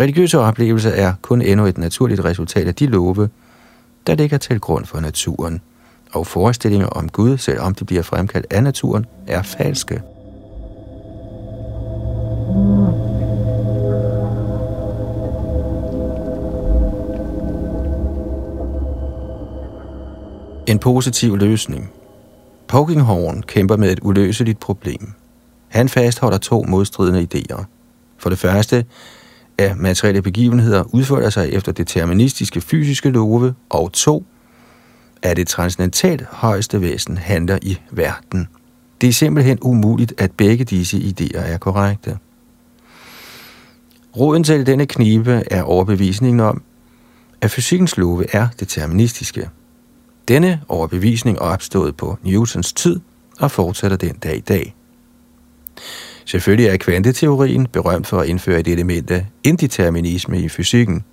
Religiøse 0.00 0.38
oplevelser 0.38 0.90
er 0.90 1.12
kun 1.22 1.42
endnu 1.42 1.66
et 1.66 1.78
naturligt 1.78 2.24
resultat 2.24 2.68
af 2.68 2.74
de 2.74 2.86
love, 2.86 3.28
der 4.06 4.14
ligger 4.14 4.38
til 4.38 4.60
grund 4.60 4.84
for 4.84 5.00
naturen, 5.00 5.60
og 6.12 6.26
forestillinger 6.26 6.86
om 6.86 7.08
Gud, 7.08 7.38
selvom 7.38 7.74
de 7.74 7.84
bliver 7.84 8.02
fremkaldt 8.02 8.46
af 8.50 8.62
naturen, 8.62 9.06
er 9.26 9.42
falske. 9.42 10.02
En 20.66 20.78
positiv 20.78 21.36
løsning. 21.36 21.90
Pokinghorn 22.68 23.42
kæmper 23.42 23.76
med 23.76 23.92
et 23.92 23.98
uløseligt 24.02 24.60
problem. 24.60 25.12
Han 25.68 25.88
fastholder 25.88 26.38
to 26.38 26.62
modstridende 26.62 27.26
idéer. 27.34 27.64
For 28.18 28.30
det 28.30 28.38
første, 28.38 28.84
at 29.58 29.76
materielle 29.76 30.22
begivenheder 30.22 30.94
udfører 30.94 31.30
sig 31.30 31.52
efter 31.52 31.72
deterministiske 31.72 32.60
fysiske 32.60 33.10
love, 33.10 33.54
og 33.70 33.92
to, 33.92 34.24
at 35.22 35.36
det 35.36 35.48
transcendentalt 35.48 36.24
højeste 36.30 36.80
væsen 36.80 37.16
handler 37.16 37.58
i 37.62 37.78
verden. 37.90 38.48
Det 39.00 39.08
er 39.08 39.12
simpelthen 39.12 39.58
umuligt, 39.62 40.14
at 40.18 40.32
begge 40.32 40.64
disse 40.64 40.98
idéer 40.98 41.40
er 41.40 41.58
korrekte. 41.58 42.18
Råden 44.16 44.44
til 44.44 44.66
denne 44.66 44.86
knibe 44.86 45.42
er 45.50 45.62
overbevisningen 45.62 46.40
om, 46.40 46.62
at 47.40 47.50
fysikkens 47.50 47.96
love 47.96 48.34
er 48.34 48.48
deterministiske. 48.60 49.48
Denne 50.28 50.60
overbevisning 50.68 51.38
opstod 51.38 51.92
på 51.92 52.18
Newtons 52.22 52.72
tid 52.72 53.00
og 53.40 53.50
fortsætter 53.50 53.96
den 53.96 54.14
dag 54.14 54.36
i 54.36 54.40
dag. 54.40 54.74
Selvfølgelig 56.24 56.66
er 56.66 56.76
kvanteteorien 56.76 57.66
berømt 57.66 58.06
for 58.06 58.18
at 58.18 58.28
indføre 58.28 58.60
et 58.60 58.68
element 58.68 59.10
af 59.10 59.26
indeterminisme 59.44 60.40
i 60.40 60.48
fysikken, 60.48 61.04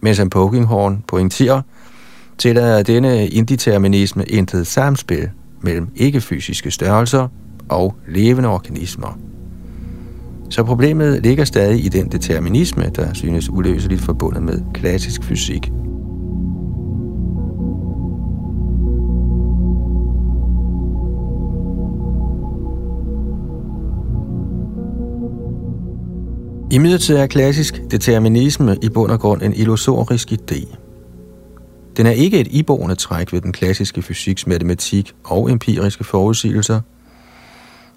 men 0.00 0.14
som 0.14 0.30
Pokinghorn 0.30 1.04
pointerer, 1.08 1.62
tillader 2.38 2.82
denne 2.82 3.28
indeterminisme 3.28 4.24
intet 4.24 4.66
samspil 4.66 5.30
mellem 5.60 5.88
ikke-fysiske 5.96 6.70
størrelser 6.70 7.28
og 7.68 7.96
levende 8.08 8.48
organismer. 8.48 9.18
Så 10.50 10.64
problemet 10.64 11.22
ligger 11.22 11.44
stadig 11.44 11.84
i 11.84 11.88
den 11.88 12.12
determinisme, 12.12 12.90
der 12.96 13.14
synes 13.14 13.50
uløseligt 13.50 14.00
forbundet 14.00 14.42
med 14.42 14.62
klassisk 14.74 15.24
fysik. 15.24 15.70
I 26.70 26.78
midlertid 26.78 27.16
er 27.16 27.26
klassisk 27.26 27.80
determinisme 27.90 28.76
i 28.82 28.88
bund 28.88 29.12
og 29.12 29.20
grund 29.20 29.42
en 29.42 29.54
illusorisk 29.54 30.32
idé. 30.32 30.76
Den 31.96 32.06
er 32.06 32.10
ikke 32.10 32.40
et 32.40 32.48
iboende 32.50 32.94
træk 32.94 33.32
ved 33.32 33.40
den 33.40 33.52
klassiske 33.52 34.02
fysiks 34.02 34.46
matematik 34.46 35.14
og 35.24 35.50
empiriske 35.50 36.04
forudsigelser. 36.04 36.80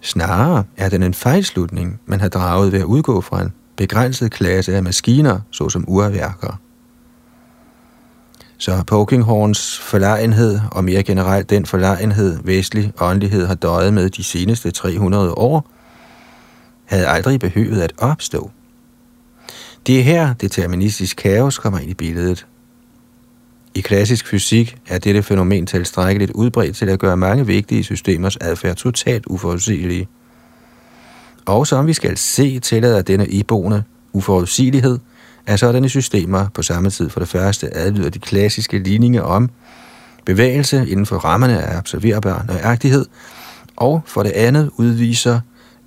Snarere 0.01 0.63
er 0.78 0.90
den 0.90 1.04
en 1.04 1.13
fejlslutning, 1.13 2.00
man 2.06 2.22
har 2.22 2.30
draget 2.30 2.72
ved 2.72 2.80
at 2.80 2.86
udgå 2.86 3.22
fra 3.22 3.42
en 3.42 3.54
begrænset 3.75 4.32
klasse 4.32 4.75
af 4.75 4.84
maskiner, 4.84 5.40
såsom 5.51 5.86
urværker. 5.88 6.60
Så 8.58 8.84
Pokinghorns 8.88 9.80
forlegenhed, 9.80 10.60
og 10.72 10.84
mere 10.84 11.04
generelt 11.04 11.50
den 11.50 11.66
forlegenhed, 11.66 12.40
vestlig 12.44 12.94
åndelighed 13.00 13.48
har 13.48 13.56
døjet 13.56 13.94
med 13.94 14.10
de 14.10 14.24
seneste 14.24 14.72
300 14.72 15.34
år, 15.34 15.68
havde 16.86 17.08
aldrig 17.08 17.40
behøvet 17.40 17.82
at 17.82 17.94
opstå. 17.98 18.51
Det 19.88 20.00
er 20.00 20.03
her, 20.03 20.33
deterministisk 20.33 21.17
kaos 21.17 21.57
kommer 21.57 21.79
ind 21.79 21.89
i 21.89 21.93
billedet. 21.93 22.47
I 23.75 23.81
klassisk 23.81 24.27
fysik 24.27 24.77
er 24.88 24.97
dette 24.97 25.23
fænomen 25.23 25.65
tilstrækkeligt 25.65 26.31
udbredt 26.31 26.75
til 26.75 26.89
at 26.89 27.00
gøre 27.00 27.17
mange 27.17 27.45
vigtige 27.45 27.83
systemers 27.83 28.38
adfærd 28.38 28.75
totalt 28.75 29.25
uforudsigelige. 29.25 30.07
Og 31.45 31.67
som 31.67 31.88
vi 31.88 31.93
skal 31.93 32.17
se, 32.17 32.59
tillader 32.59 33.01
denne 33.01 33.27
iboende 33.27 33.83
uforudsigelighed 34.13 35.00
at 35.45 35.59
sådanne 35.59 35.89
systemer 35.89 36.47
på 36.53 36.61
samme 36.61 36.89
tid 36.89 37.09
for 37.09 37.19
det 37.19 37.29
første 37.29 37.77
adlyder 37.77 38.09
de 38.09 38.19
klassiske 38.19 38.79
ligninger 38.79 39.21
om 39.21 39.50
bevægelse 40.25 40.85
inden 40.89 41.05
for 41.05 41.17
rammerne 41.17 41.63
af 41.63 41.77
observerbar 41.77 42.45
nøjagtighed, 42.47 43.05
og 43.75 44.01
for 44.05 44.23
det 44.23 44.31
andet 44.31 44.69
udviser 44.77 45.39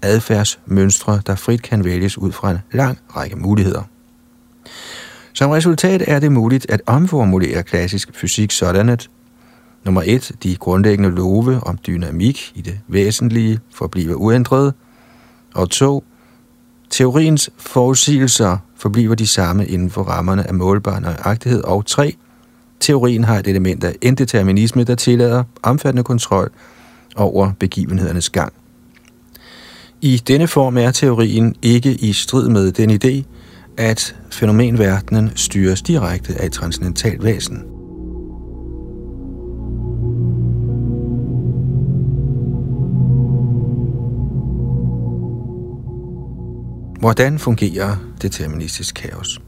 adfærdsmønstre, 0.04 1.20
der 1.26 1.34
frit 1.34 1.62
kan 1.62 1.84
vælges 1.84 2.18
ud 2.18 2.32
fra 2.32 2.50
en 2.50 2.58
lang 2.72 2.98
række 3.16 3.36
muligheder. 3.36 3.82
Som 5.32 5.50
resultat 5.50 6.02
er 6.06 6.18
det 6.18 6.32
muligt 6.32 6.66
at 6.70 6.82
omformulere 6.86 7.62
klassisk 7.62 8.10
fysik 8.14 8.50
sådan, 8.50 8.88
at 8.88 9.08
nummer 9.84 10.02
1. 10.06 10.32
De 10.42 10.56
grundlæggende 10.56 11.10
love 11.10 11.60
om 11.62 11.78
dynamik 11.86 12.52
i 12.54 12.60
det 12.60 12.78
væsentlige 12.88 13.60
forbliver 13.74 14.14
uændrede, 14.14 14.72
og 15.54 15.70
2. 15.70 16.04
Teoriens 16.90 17.50
forudsigelser 17.58 18.56
forbliver 18.76 19.14
de 19.14 19.26
samme 19.26 19.66
inden 19.66 19.90
for 19.90 20.02
rammerne 20.02 20.48
af 20.48 20.54
målbar 20.54 21.00
nøjagtighed, 21.00 21.62
og 21.62 21.86
3. 21.86 22.16
Teorien 22.80 23.24
har 23.24 23.38
et 23.38 23.46
element 23.46 23.84
af 23.84 23.96
indeterminisme, 24.02 24.84
der 24.84 24.94
tillader 24.94 25.44
omfattende 25.62 26.04
kontrol 26.04 26.50
over 27.16 27.52
begivenhedernes 27.58 28.30
gang. 28.30 28.52
I 30.04 30.16
denne 30.16 30.48
form 30.48 30.76
er 30.78 30.90
teorien 30.90 31.54
ikke 31.62 31.92
i 31.92 32.12
strid 32.12 32.48
med 32.48 32.72
den 32.72 32.90
idé, 32.90 33.24
at 33.76 34.16
fænomenverdenen 34.30 35.30
styres 35.36 35.82
direkte 35.82 36.34
af 36.40 36.46
et 36.46 36.52
transcendentalt 36.52 37.24
væsen. 37.24 37.56
Hvordan 47.00 47.38
fungerer 47.38 47.96
deterministisk 48.22 48.94
kaos? 48.94 49.40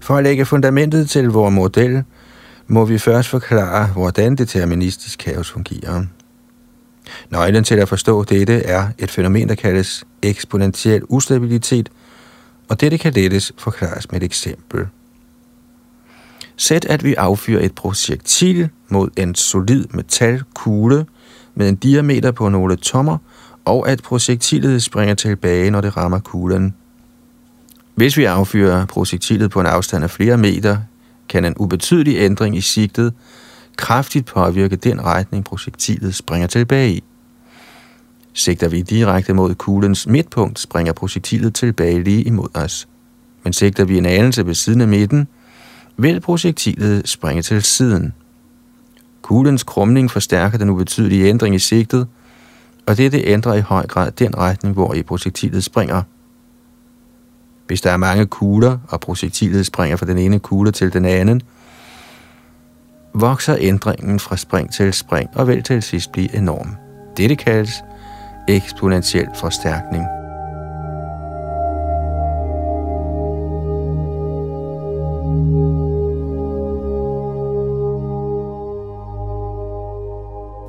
For 0.00 0.16
at 0.16 0.24
lægge 0.24 0.44
fundamentet 0.44 1.10
til 1.10 1.28
vores 1.28 1.54
model, 1.54 2.02
må 2.66 2.84
vi 2.84 2.98
først 2.98 3.28
forklare, 3.28 3.86
hvordan 3.86 4.36
deterministisk 4.36 5.18
kaos 5.18 5.50
fungerer. 5.50 6.04
Nøglen 7.30 7.64
til 7.64 7.74
at 7.74 7.88
forstå 7.88 8.24
dette 8.24 8.54
er 8.54 8.88
et 8.98 9.10
fænomen, 9.10 9.48
der 9.48 9.54
kaldes 9.54 10.04
eksponentiel 10.22 11.02
ustabilitet, 11.08 11.88
og 12.68 12.80
dette 12.80 12.98
kan 12.98 13.12
lettes 13.12 13.52
forklares 13.58 14.12
med 14.12 14.20
et 14.20 14.24
eksempel. 14.24 14.86
Sæt, 16.56 16.84
at 16.84 17.04
vi 17.04 17.14
affyrer 17.14 17.64
et 17.64 17.74
projektil 17.74 18.68
mod 18.88 19.08
en 19.16 19.34
solid 19.34 19.84
metalkugle 19.90 21.06
med 21.54 21.68
en 21.68 21.76
diameter 21.76 22.30
på 22.30 22.48
nogle 22.48 22.76
tommer, 22.76 23.18
og 23.64 23.88
at 23.88 24.02
projektilet 24.02 24.82
springer 24.82 25.14
tilbage, 25.14 25.70
når 25.70 25.80
det 25.80 25.96
rammer 25.96 26.18
kuglen. 26.18 26.74
Hvis 27.94 28.16
vi 28.16 28.24
affyrer 28.24 28.86
projektilet 28.86 29.50
på 29.50 29.60
en 29.60 29.66
afstand 29.66 30.04
af 30.04 30.10
flere 30.10 30.38
meter, 30.38 30.78
kan 31.28 31.44
en 31.44 31.54
ubetydelig 31.56 32.16
ændring 32.16 32.56
i 32.56 32.60
sigtet 32.60 33.12
kraftigt 33.76 34.26
påvirke 34.26 34.76
den 34.76 35.04
retning, 35.04 35.44
projektilet 35.44 36.14
springer 36.14 36.46
tilbage 36.46 36.92
i. 36.92 37.04
Sigter 38.32 38.68
vi 38.68 38.82
direkte 38.82 39.34
mod 39.34 39.54
kuglens 39.54 40.06
midtpunkt, 40.06 40.58
springer 40.58 40.92
projektilet 40.92 41.54
tilbage 41.54 42.02
lige 42.02 42.22
imod 42.22 42.48
os. 42.54 42.88
Men 43.44 43.52
sigter 43.52 43.84
vi 43.84 43.98
en 43.98 44.06
anelse 44.06 44.46
ved 44.46 44.54
siden 44.54 44.80
af 44.80 44.88
midten, 44.88 45.28
vil 45.96 46.20
projektilet 46.20 47.08
springe 47.08 47.42
til 47.42 47.62
siden. 47.62 48.12
Kuglens 49.22 49.62
krumning 49.62 50.10
forstærker 50.10 50.58
den 50.58 50.70
ubetydelige 50.70 51.28
ændring 51.28 51.54
i 51.54 51.58
sigtet, 51.58 52.06
og 52.86 52.96
dette 52.96 53.24
ændrer 53.24 53.54
i 53.54 53.60
høj 53.60 53.86
grad 53.86 54.10
den 54.10 54.38
retning, 54.38 54.74
hvor 54.74 54.94
i 54.94 55.02
projektilet 55.02 55.64
springer. 55.64 56.02
Hvis 57.66 57.80
der 57.80 57.90
er 57.90 57.96
mange 57.96 58.26
kugler, 58.26 58.78
og 58.88 59.00
projektilet 59.00 59.66
springer 59.66 59.96
fra 59.96 60.06
den 60.06 60.18
ene 60.18 60.38
kugle 60.38 60.72
til 60.72 60.92
den 60.92 61.04
anden, 61.04 61.42
vokser 63.14 63.56
ændringen 63.60 64.20
fra 64.20 64.36
spring 64.36 64.72
til 64.72 64.92
spring 64.92 65.30
og 65.34 65.48
vil 65.48 65.62
til 65.62 65.82
sidst 65.82 66.12
blive 66.12 66.36
enorm. 66.36 66.76
Dette 67.16 67.36
kaldes 67.36 67.84
eksponentiel 68.48 69.28
forstærkning. 69.34 70.04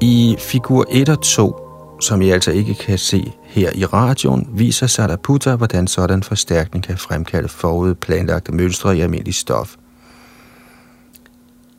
I 0.02 0.36
figur 0.40 0.86
1 0.90 1.10
og 1.10 1.22
2, 1.22 1.56
som 2.02 2.22
I 2.22 2.30
altså 2.30 2.52
ikke 2.52 2.75
kan 2.75 2.98
se 2.98 3.34
her 3.44 3.72
i 3.75 3.86
radioen, 3.86 4.48
viser 4.54 4.88
Saraputta, 4.88 5.56
hvordan 5.56 5.88
sådan 5.88 6.24
forstærkning 6.24 6.84
kan 6.84 6.98
fremkalde 6.98 7.50
forud 7.50 7.96
planlagte 7.96 8.52
mønstre 8.52 8.98
i 8.98 9.02
almindelig 9.02 9.36
stof. 9.36 9.75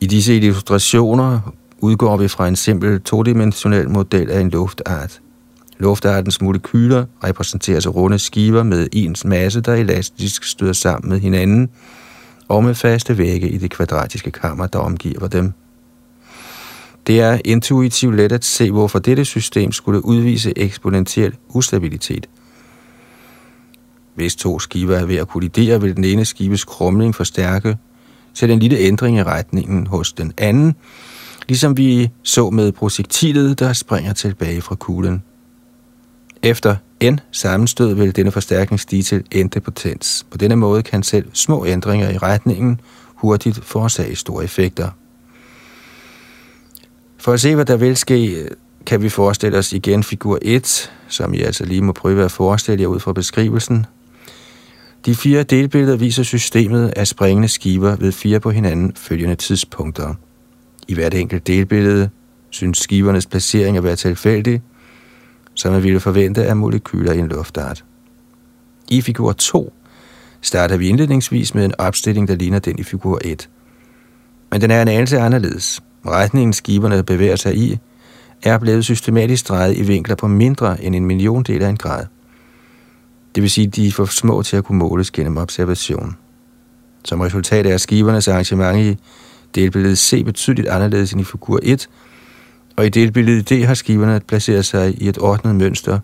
I 0.00 0.06
disse 0.06 0.36
illustrationer 0.36 1.40
udgår 1.78 2.16
vi 2.16 2.28
fra 2.28 2.48
en 2.48 2.56
simpel 2.56 3.00
todimensionel 3.00 3.90
model 3.90 4.30
af 4.30 4.40
en 4.40 4.50
luftart. 4.50 5.20
Luftartens 5.78 6.40
molekyler 6.40 7.04
repræsenteres 7.24 7.86
af 7.86 7.94
runde 7.94 8.18
skiver 8.18 8.62
med 8.62 8.88
ens 8.92 9.24
masse, 9.24 9.60
der 9.60 9.74
elastisk 9.74 10.44
støder 10.44 10.72
sammen 10.72 11.10
med 11.10 11.20
hinanden, 11.20 11.68
og 12.48 12.64
med 12.64 12.74
faste 12.74 13.18
vægge 13.18 13.48
i 13.48 13.58
det 13.58 13.70
kvadratiske 13.70 14.30
kammer, 14.30 14.66
der 14.66 14.78
omgiver 14.78 15.28
dem. 15.28 15.52
Det 17.06 17.20
er 17.20 17.38
intuitivt 17.44 18.16
let 18.16 18.32
at 18.32 18.44
se, 18.44 18.70
hvorfor 18.70 18.98
dette 18.98 19.24
system 19.24 19.72
skulle 19.72 20.04
udvise 20.04 20.52
eksponentiel 20.56 21.36
ustabilitet. 21.48 22.28
Hvis 24.14 24.36
to 24.36 24.58
skiver 24.58 24.96
er 24.96 25.06
ved 25.06 25.16
at 25.16 25.28
kollidere, 25.28 25.80
vil 25.80 25.96
den 25.96 26.04
ene 26.04 26.24
skibes 26.24 26.64
krumling 26.64 27.14
forstærke 27.14 27.76
til 28.36 28.48
den 28.48 28.58
lille 28.58 28.78
ændring 28.78 29.16
i 29.16 29.22
retningen 29.22 29.86
hos 29.86 30.12
den 30.12 30.32
anden, 30.38 30.74
ligesom 31.48 31.76
vi 31.76 32.10
så 32.22 32.50
med 32.50 32.72
projektilet, 32.72 33.58
der 33.58 33.72
springer 33.72 34.12
tilbage 34.12 34.62
fra 34.62 34.74
kuglen. 34.74 35.22
Efter 36.42 36.76
n 37.04 37.18
sammenstød 37.32 37.94
vil 37.94 38.16
denne 38.16 38.30
forstærkning 38.30 38.80
stige 38.80 39.02
til 39.02 39.24
n-potens. 39.36 40.26
På 40.30 40.38
denne 40.38 40.56
måde 40.56 40.82
kan 40.82 41.02
selv 41.02 41.26
små 41.32 41.66
ændringer 41.66 42.10
i 42.10 42.18
retningen 42.18 42.80
hurtigt 43.14 43.64
forårsage 43.64 44.16
store 44.16 44.44
effekter. 44.44 44.90
For 47.18 47.32
at 47.32 47.40
se, 47.40 47.54
hvad 47.54 47.64
der 47.64 47.76
vil 47.76 47.96
ske, 47.96 48.48
kan 48.86 49.02
vi 49.02 49.08
forestille 49.08 49.58
os 49.58 49.72
igen 49.72 50.02
figur 50.02 50.38
1, 50.42 50.92
som 51.08 51.34
I 51.34 51.42
altså 51.42 51.64
lige 51.64 51.82
må 51.82 51.92
prøve 51.92 52.24
at 52.24 52.32
forestille 52.32 52.82
jer 52.82 52.88
ud 52.88 53.00
fra 53.00 53.12
beskrivelsen. 53.12 53.86
De 55.06 55.14
fire 55.14 55.42
delbilleder 55.42 55.96
viser 55.96 56.22
systemet 56.22 56.88
af 56.88 57.06
springende 57.06 57.48
skiver 57.48 57.96
ved 57.96 58.12
fire 58.12 58.40
på 58.40 58.50
hinanden 58.50 58.92
følgende 58.96 59.34
tidspunkter. 59.34 60.14
I 60.88 60.94
hvert 60.94 61.14
enkelt 61.14 61.46
delbillede 61.46 62.10
synes 62.50 62.78
skivernes 62.78 63.26
placering 63.26 63.76
at 63.76 63.84
være 63.84 63.96
tilfældig, 63.96 64.62
som 65.54 65.72
man 65.72 65.82
ville 65.82 66.00
forvente 66.00 66.46
af 66.46 66.56
molekyler 66.56 67.12
i 67.12 67.18
en 67.18 67.28
luftart. 67.28 67.84
I 68.88 69.00
figur 69.00 69.32
2 69.32 69.72
starter 70.40 70.76
vi 70.76 70.88
indledningsvis 70.88 71.54
med 71.54 71.64
en 71.64 71.74
opstilling, 71.78 72.28
der 72.28 72.34
ligner 72.34 72.58
den 72.58 72.78
i 72.78 72.82
figur 72.82 73.20
1. 73.24 73.48
Men 74.50 74.60
den 74.60 74.70
er 74.70 74.82
en 74.82 74.88
anelse 74.88 75.18
anderledes. 75.18 75.82
Retningen 76.06 76.52
skiberne 76.52 77.02
bevæger 77.02 77.36
sig 77.36 77.56
i, 77.56 77.78
er 78.42 78.58
blevet 78.58 78.84
systematisk 78.84 79.48
drejet 79.48 79.76
i 79.76 79.82
vinkler 79.82 80.16
på 80.16 80.28
mindre 80.28 80.84
end 80.84 80.94
en 80.94 81.04
milliondel 81.04 81.62
af 81.62 81.68
en 81.68 81.76
grad. 81.76 82.04
Det 83.36 83.42
vil 83.42 83.50
sige, 83.50 83.66
at 83.66 83.76
de 83.76 83.86
er 83.86 83.92
for 83.92 84.04
små 84.04 84.42
til 84.42 84.56
at 84.56 84.64
kunne 84.64 84.78
måles 84.78 85.10
gennem 85.10 85.36
observation. 85.36 86.16
Som 87.04 87.20
resultat 87.20 87.66
er 87.66 87.76
skivernes 87.76 88.28
arrangement 88.28 88.78
i 88.78 88.98
delbilledet 89.54 89.98
C 89.98 90.24
betydeligt 90.24 90.68
anderledes 90.68 91.12
end 91.12 91.20
i 91.20 91.24
figur 91.24 91.60
1, 91.62 91.88
og 92.76 92.86
i 92.86 92.88
delbilledet 92.88 93.50
D 93.50 93.64
har 93.64 93.74
skiverne 93.74 94.20
placeret 94.28 94.64
sig 94.64 95.02
i 95.02 95.08
et 95.08 95.18
ordnet 95.18 95.54
mønster, 95.54 95.98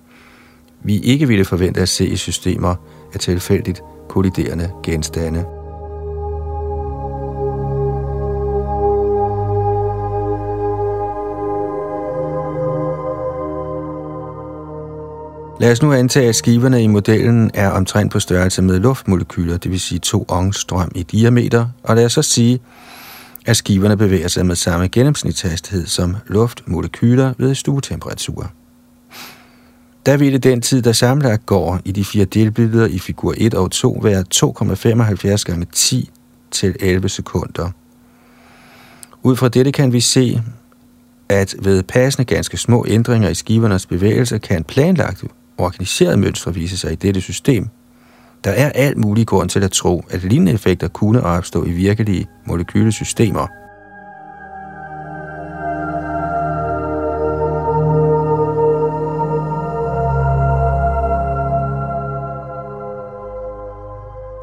vi 0.84 0.98
ikke 0.98 1.28
ville 1.28 1.44
forvente 1.44 1.80
at 1.80 1.88
se 1.88 2.06
i 2.06 2.16
systemer 2.16 2.74
af 3.14 3.20
tilfældigt 3.20 3.82
kolliderende 4.08 4.70
genstande. 4.82 5.44
Lad 15.62 15.72
os 15.72 15.82
nu 15.82 15.92
antage, 15.92 16.28
at 16.28 16.34
skiverne 16.34 16.82
i 16.82 16.86
modellen 16.86 17.50
er 17.54 17.70
omtrent 17.70 18.12
på 18.12 18.20
størrelse 18.20 18.62
med 18.62 18.80
luftmolekyler, 18.80 19.56
det 19.56 19.70
vil 19.70 19.80
sige 19.80 19.98
to 19.98 20.24
ångstrøm 20.28 20.92
i 20.94 21.02
diameter, 21.02 21.66
og 21.82 21.96
lad 21.96 22.04
os 22.04 22.12
så 22.12 22.22
sige, 22.22 22.60
at 23.46 23.56
skiverne 23.56 23.96
bevæger 23.96 24.28
sig 24.28 24.46
med 24.46 24.56
samme 24.56 24.88
gennemsnitshastighed 24.88 25.86
som 25.86 26.16
luftmolekyler 26.26 27.34
ved 27.38 27.54
stuetemperatur. 27.54 28.50
Der 30.06 30.16
ville 30.16 30.38
den 30.38 30.60
tid, 30.60 30.82
der 30.82 30.92
samlet 30.92 31.46
går 31.46 31.80
i 31.84 31.92
de 31.92 32.04
fire 32.04 32.24
delbilleder 32.24 32.86
i 32.86 32.98
figur 32.98 33.34
1 33.36 33.54
og 33.54 33.70
2, 33.70 34.00
være 34.02 34.24
2,75 34.34 35.44
gange 35.44 35.66
10 35.72 36.10
til 36.50 36.76
11 36.80 37.08
sekunder. 37.08 37.70
Ud 39.22 39.36
fra 39.36 39.48
dette 39.48 39.72
kan 39.72 39.92
vi 39.92 40.00
se, 40.00 40.42
at 41.28 41.54
ved 41.58 41.82
passende 41.82 42.24
ganske 42.24 42.56
små 42.56 42.84
ændringer 42.88 43.28
i 43.28 43.34
skivernes 43.34 43.86
bevægelse 43.86 44.38
kan 44.38 44.64
planlagt 44.64 45.24
organiseret 45.64 46.18
mønstre 46.18 46.54
vise 46.54 46.78
sig 46.78 46.92
i 46.92 46.94
dette 46.94 47.20
system. 47.20 47.68
Der 48.44 48.50
er 48.50 48.70
alt 48.74 48.98
mulig 48.98 49.26
grund 49.26 49.48
til 49.48 49.64
at 49.64 49.70
tro, 49.70 50.04
at 50.10 50.24
lignende 50.24 50.52
effekter 50.52 50.88
kunne 50.88 51.22
opstå 51.22 51.64
i 51.64 51.70
virkelige 51.70 52.26
molekylesystemer. 52.46 53.46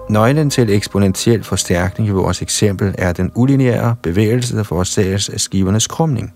Nøglen 0.10 0.50
til 0.50 0.70
eksponentiel 0.70 1.44
forstærkning 1.44 2.10
i 2.10 2.12
vores 2.12 2.42
eksempel 2.42 2.96
er 2.98 3.14
den 3.14 3.32
ulineære 3.36 3.96
bevægelse, 4.04 4.58
der 4.58 4.64
forårsages 4.64 5.30
af 5.30 5.40
skivernes 5.40 5.88
krumning. 5.88 6.34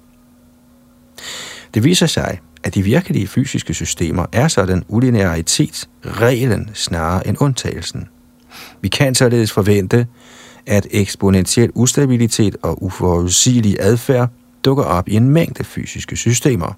Det 1.73 1.83
viser 1.83 2.05
sig, 2.05 2.39
at 2.63 2.75
de 2.75 2.81
virkelige 2.81 3.27
fysiske 3.27 3.73
systemer 3.73 4.25
er 4.31 4.47
sådan 4.47 4.83
ulinearitet 4.88 5.89
reglen 6.05 6.69
snarere 6.73 7.27
end 7.27 7.38
undtagelsen. 7.39 8.07
Vi 8.81 8.88
kan 8.88 9.15
således 9.15 9.51
forvente, 9.51 10.07
at 10.65 10.88
eksponentiel 10.91 11.71
ustabilitet 11.75 12.55
og 12.62 12.83
uforudsigelig 12.83 13.77
adfærd 13.79 14.29
dukker 14.65 14.83
op 14.83 15.09
i 15.09 15.15
en 15.15 15.29
mængde 15.29 15.63
fysiske 15.63 16.15
systemer. 16.15 16.77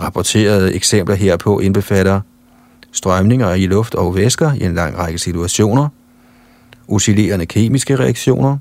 Rapporterede 0.00 0.74
eksempler 0.74 1.14
herpå 1.14 1.60
indbefatter 1.60 2.20
strømninger 2.92 3.54
i 3.54 3.66
luft 3.66 3.94
og 3.94 4.14
væsker 4.14 4.52
i 4.52 4.64
en 4.64 4.74
lang 4.74 4.98
række 4.98 5.18
situationer, 5.18 5.88
oscillerende 6.88 7.46
kemiske 7.46 7.96
reaktioner, 7.96 8.58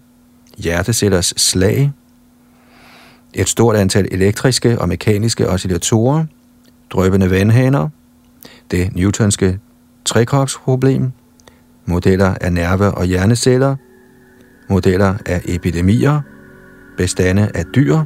hjertecellers 0.57 1.33
slag, 1.37 1.91
et 3.35 3.49
stort 3.49 3.75
antal 3.75 4.07
elektriske 4.11 4.81
og 4.81 4.89
mekaniske 4.89 5.49
oscillatorer, 5.49 6.25
drøbende 6.89 7.29
vandhaner, 7.29 7.89
det 8.71 8.95
newtonske 8.95 9.59
trekropsproblem, 10.05 11.11
modeller 11.85 12.35
af 12.41 12.53
nerve- 12.53 12.91
og 12.91 13.05
hjerneceller, 13.05 13.75
modeller 14.69 15.13
af 15.25 15.41
epidemier, 15.45 16.21
bestande 16.97 17.51
af 17.53 17.65
dyr 17.75 17.99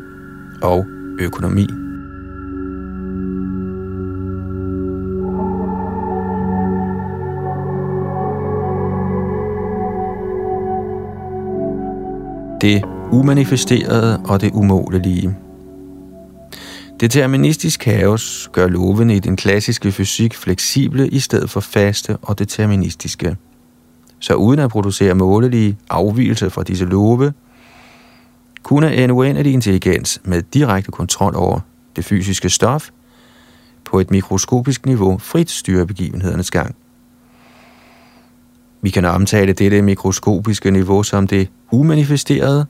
og 0.61 0.85
økonomi. 1.19 1.67
Det 12.61 12.98
umanifesterede 13.11 14.21
og 14.25 14.41
det 14.41 14.51
umålelige. 14.53 15.35
Deterministisk 16.99 17.79
kaos 17.79 18.49
gør 18.51 18.67
lovene 18.67 19.15
i 19.15 19.19
den 19.19 19.35
klassiske 19.35 19.91
fysik 19.91 20.35
fleksible 20.35 21.07
i 21.07 21.19
stedet 21.19 21.49
for 21.49 21.59
faste 21.59 22.17
og 22.21 22.39
deterministiske. 22.39 23.37
Så 24.19 24.33
uden 24.33 24.59
at 24.59 24.69
producere 24.69 25.15
målelige 25.15 25.77
afvielser 25.89 26.49
fra 26.49 26.63
disse 26.63 26.85
love, 26.85 27.33
kunne 28.63 28.95
en 28.95 29.11
uendelig 29.11 29.53
intelligens 29.53 30.21
med 30.23 30.41
direkte 30.41 30.91
kontrol 30.91 31.35
over 31.35 31.59
det 31.95 32.05
fysiske 32.05 32.49
stof 32.49 32.89
på 33.85 33.99
et 33.99 34.11
mikroskopisk 34.11 34.85
niveau 34.85 35.17
frit 35.17 35.49
styre 35.49 35.87
begivenhedernes 35.87 36.51
gang. 36.51 36.75
Vi 38.81 38.89
kan 38.89 39.05
omtale 39.05 39.53
dette 39.53 39.81
mikroskopiske 39.81 40.71
niveau 40.71 41.03
som 41.03 41.27
det 41.27 41.49
umanifesterede, 41.71 42.65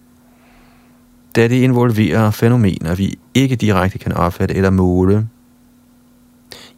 da 1.36 1.48
det 1.48 1.56
involverer 1.56 2.32
fænomener, 2.32 2.96
vi 2.96 3.20
ikke 3.34 3.56
direkte 3.56 3.98
kan 3.98 4.14
opfatte 4.14 4.56
eller 4.56 4.70
måle. 4.70 5.28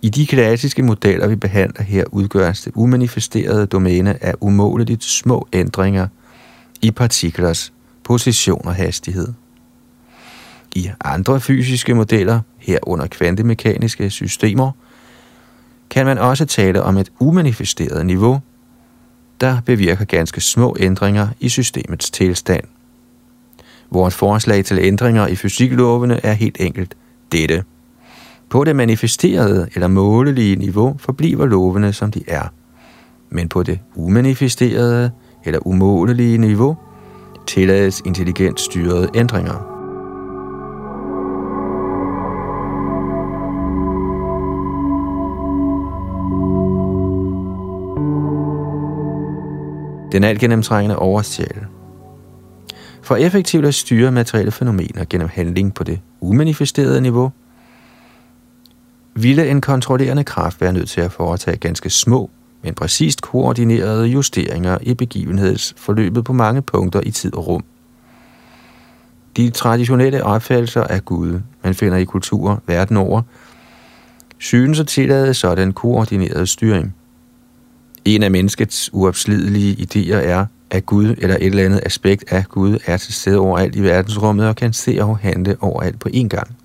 I 0.01 0.09
de 0.09 0.27
klassiske 0.27 0.83
modeller, 0.83 1.27
vi 1.27 1.35
behandler 1.35 1.83
her, 1.83 2.03
udgøres 2.11 2.61
det 2.61 2.71
umanifesterede 2.75 3.65
domæne 3.65 4.23
af 4.23 4.33
umåleligt 4.39 5.03
små 5.03 5.47
ændringer 5.53 6.07
i 6.81 6.91
partiklers 6.91 7.73
position 8.03 8.67
og 8.67 8.75
hastighed. 8.75 9.27
I 10.75 10.89
andre 11.05 11.39
fysiske 11.39 11.93
modeller, 11.93 12.39
herunder 12.57 13.07
kvantemekaniske 13.07 14.09
systemer, 14.09 14.71
kan 15.89 16.05
man 16.05 16.17
også 16.17 16.45
tale 16.45 16.83
om 16.83 16.97
et 16.97 17.11
umanifesteret 17.19 18.05
niveau, 18.05 18.39
der 19.41 19.61
bevirker 19.65 20.05
ganske 20.05 20.41
små 20.41 20.75
ændringer 20.79 21.27
i 21.39 21.49
systemets 21.49 22.11
tilstand. 22.11 22.63
Vores 23.91 24.15
forslag 24.15 24.65
til 24.65 24.79
ændringer 24.81 25.27
i 25.27 25.35
fysiklovene 25.35 26.25
er 26.25 26.33
helt 26.33 26.57
enkelt 26.59 26.95
dette. 27.31 27.63
På 28.49 28.63
det 28.63 28.75
manifesterede 28.75 29.67
eller 29.75 29.87
målelige 29.87 30.55
niveau 30.55 30.95
forbliver 30.97 31.45
lovene, 31.45 31.93
som 31.93 32.11
de 32.11 32.23
er. 32.27 32.53
Men 33.29 33.49
på 33.49 33.63
det 33.63 33.79
umanifesterede 33.95 35.11
eller 35.45 35.59
umålelige 35.67 36.37
niveau 36.37 36.77
tillades 37.47 38.01
intelligent 38.05 38.59
styrede 38.59 39.09
ændringer. 39.15 39.67
Den 50.11 50.23
alt 50.23 50.39
gennemtrængende 50.39 50.99
oversjæl. 50.99 51.65
For 53.01 53.15
effektivt 53.15 53.65
at 53.65 53.75
styre 53.75 54.11
materielle 54.11 54.51
fænomener 54.51 55.05
gennem 55.09 55.29
handling 55.33 55.73
på 55.73 55.83
det 55.83 55.99
umanifesterede 56.19 57.01
niveau, 57.01 57.31
ville 59.15 59.49
en 59.49 59.61
kontrollerende 59.61 60.23
kraft 60.23 60.61
være 60.61 60.73
nødt 60.73 60.89
til 60.89 61.01
at 61.01 61.11
foretage 61.11 61.57
ganske 61.57 61.89
små, 61.89 62.29
men 62.63 62.73
præcist 62.73 63.21
koordinerede 63.21 64.07
justeringer 64.07 64.77
i 64.81 64.93
begivenhedsforløbet 64.93 66.23
på 66.23 66.33
mange 66.33 66.61
punkter 66.61 67.01
i 67.05 67.11
tid 67.11 67.33
og 67.33 67.47
rum. 67.47 67.63
De 69.37 69.49
traditionelle 69.49 70.23
opfattelser 70.23 70.83
af 70.83 71.05
Gud, 71.05 71.41
man 71.63 71.75
finder 71.75 71.97
i 71.97 72.03
kulturer 72.03 72.57
verden 72.67 72.97
over, 72.97 73.21
synes 74.37 74.79
at 74.79 74.87
tillade 74.87 75.33
sådan 75.33 75.73
koordineret 75.73 76.49
styring. 76.49 76.95
En 78.05 78.23
af 78.23 78.31
menneskets 78.31 78.89
uopslidelige 78.93 79.73
idéer 79.73 80.15
er, 80.15 80.45
at 80.71 80.85
Gud 80.85 81.15
eller 81.17 81.35
et 81.35 81.45
eller 81.45 81.65
andet 81.65 81.81
aspekt 81.85 82.23
af 82.27 82.45
Gud 82.49 82.77
er 82.85 82.97
til 82.97 83.13
stede 83.13 83.37
overalt 83.39 83.75
i 83.75 83.83
verdensrummet 83.83 84.47
og 84.47 84.55
kan 84.55 84.73
se 84.73 84.97
og 85.01 85.17
handle 85.17 85.57
overalt 85.61 85.99
på 85.99 86.09
én 86.13 86.27
gang. 86.27 86.55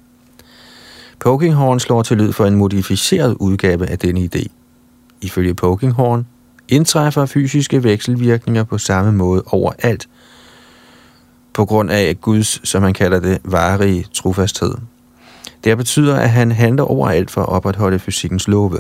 Pokinghorn 1.19 1.81
slår 1.81 2.03
til 2.03 2.17
lyd 2.17 2.33
for 2.33 2.47
en 2.47 2.55
modificeret 2.55 3.37
udgave 3.41 3.87
af 3.87 3.99
denne 3.99 4.29
idé. 4.35 4.47
Ifølge 5.21 5.55
Pokinghorn 5.55 6.27
indtræffer 6.69 7.27
fysiske 7.27 7.85
vekselvirkninger 7.85 8.65
på 8.65 8.79
samme 8.79 9.13
måde 9.13 9.43
overalt, 9.47 10.09
på 11.53 11.65
grund 11.65 11.91
af 11.91 12.21
Guds, 12.21 12.69
som 12.69 12.83
man 12.83 12.95
kalder 12.95 13.21
det, 13.21 13.39
varige 13.45 14.07
trofasthed. 14.13 14.75
Det 15.65 15.77
betyder, 15.77 16.17
at 16.17 16.31
han 16.31 16.53
handler 16.53 16.85
overalt 16.85 17.31
for 17.31 17.41
at 17.41 17.49
opretholde 17.49 17.99
fysikkens 17.99 18.49
love. 18.49 18.79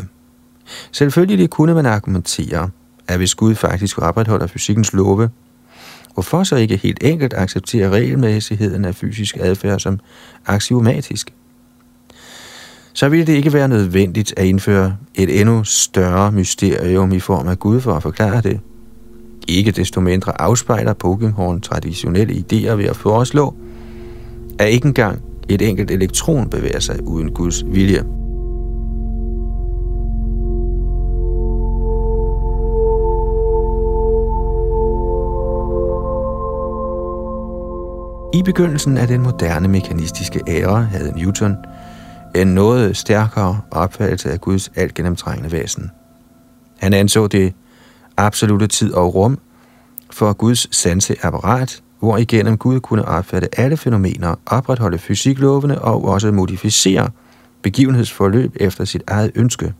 Selvfølgelig 0.92 1.50
kunne 1.50 1.74
man 1.74 1.86
argumentere, 1.86 2.70
at 3.08 3.16
hvis 3.16 3.34
Gud 3.34 3.54
faktisk 3.54 4.02
opretholder 4.02 4.46
fysikkens 4.46 4.92
love, 4.92 5.30
hvorfor 6.14 6.44
så 6.44 6.56
ikke 6.56 6.76
helt 6.76 6.98
enkelt 7.02 7.34
acceptere 7.36 7.90
regelmæssigheden 7.90 8.84
af 8.84 8.94
fysisk 8.94 9.36
adfærd 9.40 9.80
som 9.80 10.00
axiomatisk? 10.46 11.32
Så 12.92 13.08
ville 13.08 13.26
det 13.26 13.32
ikke 13.32 13.52
være 13.52 13.68
nødvendigt 13.68 14.34
at 14.36 14.46
indføre 14.46 14.96
et 15.14 15.40
endnu 15.40 15.64
større 15.64 16.32
mysterium 16.32 17.12
i 17.12 17.20
form 17.20 17.48
af 17.48 17.58
Gud 17.58 17.80
for 17.80 17.92
at 17.92 18.02
forklare 18.02 18.40
det. 18.40 18.60
Ikke 19.48 19.70
desto 19.70 20.00
mindre 20.00 20.40
afspejler 20.40 20.94
Pokémon 21.04 21.60
traditionelle 21.60 22.34
idéer 22.34 22.72
ved 22.72 22.84
at 22.84 22.96
foreslå, 22.96 23.54
at 24.58 24.68
ikke 24.68 24.86
engang 24.86 25.22
et 25.48 25.62
enkelt 25.62 25.90
elektron 25.90 26.50
bevæger 26.50 26.80
sig 26.80 27.02
uden 27.02 27.32
Guds 27.32 27.64
vilje. 27.66 28.04
I 38.36 38.42
begyndelsen 38.42 38.98
af 38.98 39.08
den 39.08 39.22
moderne 39.22 39.68
mekanistiske 39.68 40.40
æra 40.48 40.80
havde 40.80 41.12
Newton 41.16 41.56
en 42.34 42.46
noget 42.46 42.96
stærkere 42.96 43.60
opfattelse 43.70 44.30
af 44.30 44.40
Guds 44.40 44.72
alt 44.74 44.94
gennemtrængende 44.94 45.52
væsen. 45.52 45.90
Han 46.78 46.94
anså 46.94 47.26
det 47.26 47.54
absolute 48.16 48.66
tid 48.66 48.92
og 48.92 49.14
rum 49.14 49.38
for 50.10 50.32
Guds 50.32 50.76
sanseapparat, 50.76 51.82
hvor 51.98 52.16
igennem 52.16 52.58
Gud 52.58 52.80
kunne 52.80 53.04
opfatte 53.04 53.60
alle 53.60 53.76
fænomener, 53.76 54.34
opretholde 54.46 54.98
fysiklovene 54.98 55.82
og 55.82 56.04
også 56.04 56.32
modificere 56.32 57.10
begivenhedsforløb 57.62 58.56
efter 58.60 58.84
sit 58.84 59.02
eget 59.06 59.30
ønske. 59.34 59.74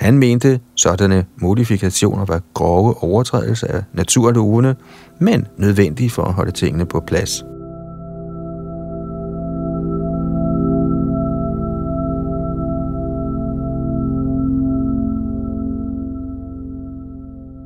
Han 0.00 0.18
mente, 0.18 0.60
sådanne 0.76 1.26
modifikationer 1.36 2.24
var 2.24 2.40
grove 2.54 3.02
overtrædelser 3.02 3.66
af 3.66 3.82
naturlovene, 3.92 4.76
men 5.18 5.46
nødvendige 5.56 6.10
for 6.10 6.22
at 6.22 6.32
holde 6.32 6.50
tingene 6.50 6.86
på 6.86 7.00
plads. 7.00 7.44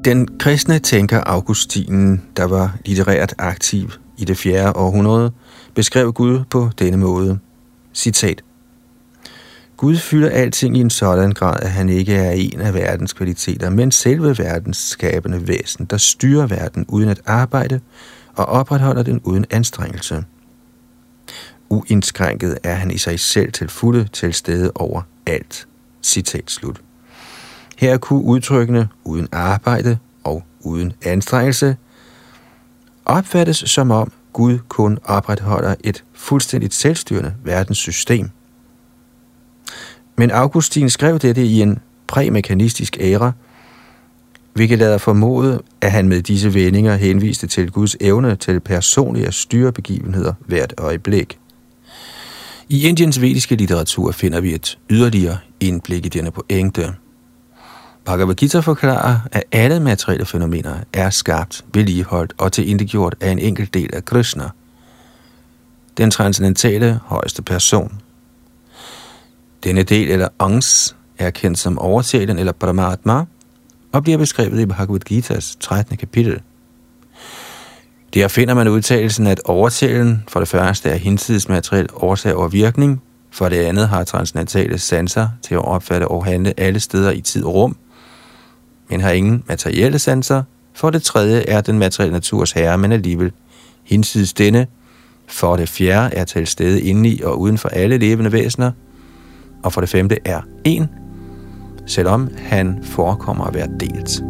Den 0.04 0.38
kristne 0.38 0.78
tænker 0.78 1.20
Augustinen, 1.26 2.22
der 2.36 2.44
var 2.44 2.76
litterært 2.84 3.34
aktiv 3.38 3.90
i 4.18 4.24
det 4.24 4.38
4. 4.38 4.76
århundrede, 4.76 5.32
beskrev 5.74 6.12
Gud 6.12 6.44
på 6.50 6.70
denne 6.78 6.96
måde. 6.96 7.38
Citat. 7.94 8.42
Gud 9.76 9.96
fylder 9.96 10.30
alting 10.30 10.76
i 10.76 10.80
en 10.80 10.90
sådan 10.90 11.32
grad, 11.32 11.60
at 11.62 11.70
han 11.70 11.88
ikke 11.88 12.14
er 12.14 12.30
en 12.30 12.60
af 12.60 12.74
verdens 12.74 13.12
kvaliteter, 13.12 13.70
men 13.70 13.90
selve 13.90 14.38
verdens 14.38 14.76
skabende 14.76 15.48
væsen, 15.48 15.84
der 15.84 15.96
styrer 15.96 16.46
verden 16.46 16.84
uden 16.88 17.08
at 17.08 17.20
arbejde 17.26 17.80
og 18.34 18.46
opretholder 18.46 19.02
den 19.02 19.20
uden 19.24 19.46
anstrengelse. 19.50 20.24
Uindskrænket 21.68 22.58
er 22.62 22.74
han 22.74 22.90
i 22.90 22.98
sig 22.98 23.20
selv 23.20 23.52
til 23.52 23.68
fulde 23.68 24.08
til 24.12 24.34
stede 24.34 24.72
over 24.74 25.02
alt. 25.26 25.68
Citat 26.02 26.50
slut. 26.50 26.80
Her 27.76 27.96
kunne 27.96 28.24
udtrykkene 28.24 28.88
uden 29.04 29.28
arbejde 29.32 29.98
og 30.24 30.44
uden 30.60 30.92
anstrengelse 31.02 31.76
opfattes 33.04 33.56
som 33.56 33.90
om 33.90 34.12
Gud 34.32 34.58
kun 34.68 34.98
opretholder 35.04 35.74
et 35.84 36.04
fuldstændigt 36.14 36.74
selvstyrende 36.74 37.34
verdenssystem. 37.44 38.30
Men 40.16 40.30
Augustin 40.30 40.90
skrev 40.90 41.18
dette 41.18 41.44
i 41.44 41.60
en 41.60 41.78
præmekanistisk 42.06 42.96
æra, 43.00 43.32
hvilket 44.54 44.78
lader 44.78 44.98
formode, 44.98 45.62
at 45.80 45.92
han 45.92 46.08
med 46.08 46.22
disse 46.22 46.54
vendinger 46.54 46.96
henviste 46.96 47.46
til 47.46 47.70
Guds 47.70 47.96
evne 48.00 48.36
til 48.36 48.60
personlige 48.60 49.26
at 49.26 49.34
styre 49.34 49.72
begivenheder 49.72 50.32
hvert 50.46 50.74
øjeblik. 50.78 51.38
I 52.68 52.88
Indiens 52.88 53.20
vediske 53.20 53.56
litteratur 53.56 54.12
finder 54.12 54.40
vi 54.40 54.54
et 54.54 54.78
yderligere 54.90 55.38
indblik 55.60 56.06
i 56.06 56.08
denne 56.08 56.30
pointe. 56.30 56.94
Bhagavad 58.04 58.34
Gita 58.34 58.58
forklarer, 58.58 59.16
at 59.32 59.44
alle 59.52 59.80
materielle 59.80 60.26
fænomener 60.26 60.74
er 60.92 61.10
skabt, 61.10 61.64
vedligeholdt 61.74 62.32
og 62.38 62.52
tilindegjort 62.52 63.14
af 63.20 63.30
en 63.30 63.38
enkelt 63.38 63.74
del 63.74 63.90
af 63.94 64.04
Krishna, 64.04 64.44
den 65.96 66.10
transcendentale 66.10 67.00
højeste 67.04 67.42
person. 67.42 68.00
Denne 69.64 69.82
del, 69.82 70.10
eller 70.10 70.28
Angs, 70.38 70.96
er 71.18 71.30
kendt 71.30 71.58
som 71.58 71.78
oversælen 71.78 72.38
eller 72.38 72.52
Paramatma, 72.52 73.24
og 73.92 74.02
bliver 74.02 74.18
beskrevet 74.18 74.60
i 74.60 74.66
Bhagavad 74.66 75.10
Gita's 75.10 75.56
13. 75.60 75.96
kapitel. 75.96 76.40
Der 78.14 78.28
finder 78.28 78.54
man 78.54 78.68
udtalelsen, 78.68 79.26
at 79.26 79.40
oversælen 79.44 80.24
for 80.28 80.40
det 80.40 80.48
første 80.48 80.88
er 80.88 80.96
hinsides 80.96 81.48
materiel 81.48 81.88
årsag 81.94 82.34
og 82.34 82.52
virkning, 82.52 83.02
for 83.30 83.48
det 83.48 83.56
andet 83.56 83.88
har 83.88 84.04
transcendentale 84.04 84.78
sanser 84.78 85.28
til 85.42 85.54
at 85.54 85.64
opfatte 85.64 86.08
og 86.08 86.24
handle 86.24 86.60
alle 86.60 86.80
steder 86.80 87.10
i 87.10 87.20
tid 87.20 87.44
og 87.44 87.54
rum, 87.54 87.76
men 88.90 89.00
har 89.00 89.10
ingen 89.10 89.44
materielle 89.48 89.98
sanser. 89.98 90.42
For 90.74 90.90
det 90.90 91.02
tredje 91.02 91.40
er 91.40 91.60
den 91.60 91.78
materielle 91.78 92.12
naturs 92.12 92.52
herre, 92.52 92.78
men 92.78 92.92
alligevel 92.92 93.32
hinsides 93.84 94.32
denne. 94.32 94.66
For 95.26 95.56
det 95.56 95.68
fjerde 95.68 96.14
er 96.14 96.24
til 96.24 96.46
stede 96.46 96.82
indeni 96.82 97.20
og 97.20 97.40
uden 97.40 97.58
for 97.58 97.68
alle 97.68 97.98
levende 97.98 98.32
væsener. 98.32 98.70
Og 99.64 99.72
for 99.72 99.80
det 99.80 99.90
femte 99.90 100.18
er 100.24 100.40
en, 100.64 100.88
selvom 101.86 102.28
han 102.36 102.78
forekommer 102.82 103.44
at 103.44 103.54
være 103.54 103.68
delt. 103.80 104.24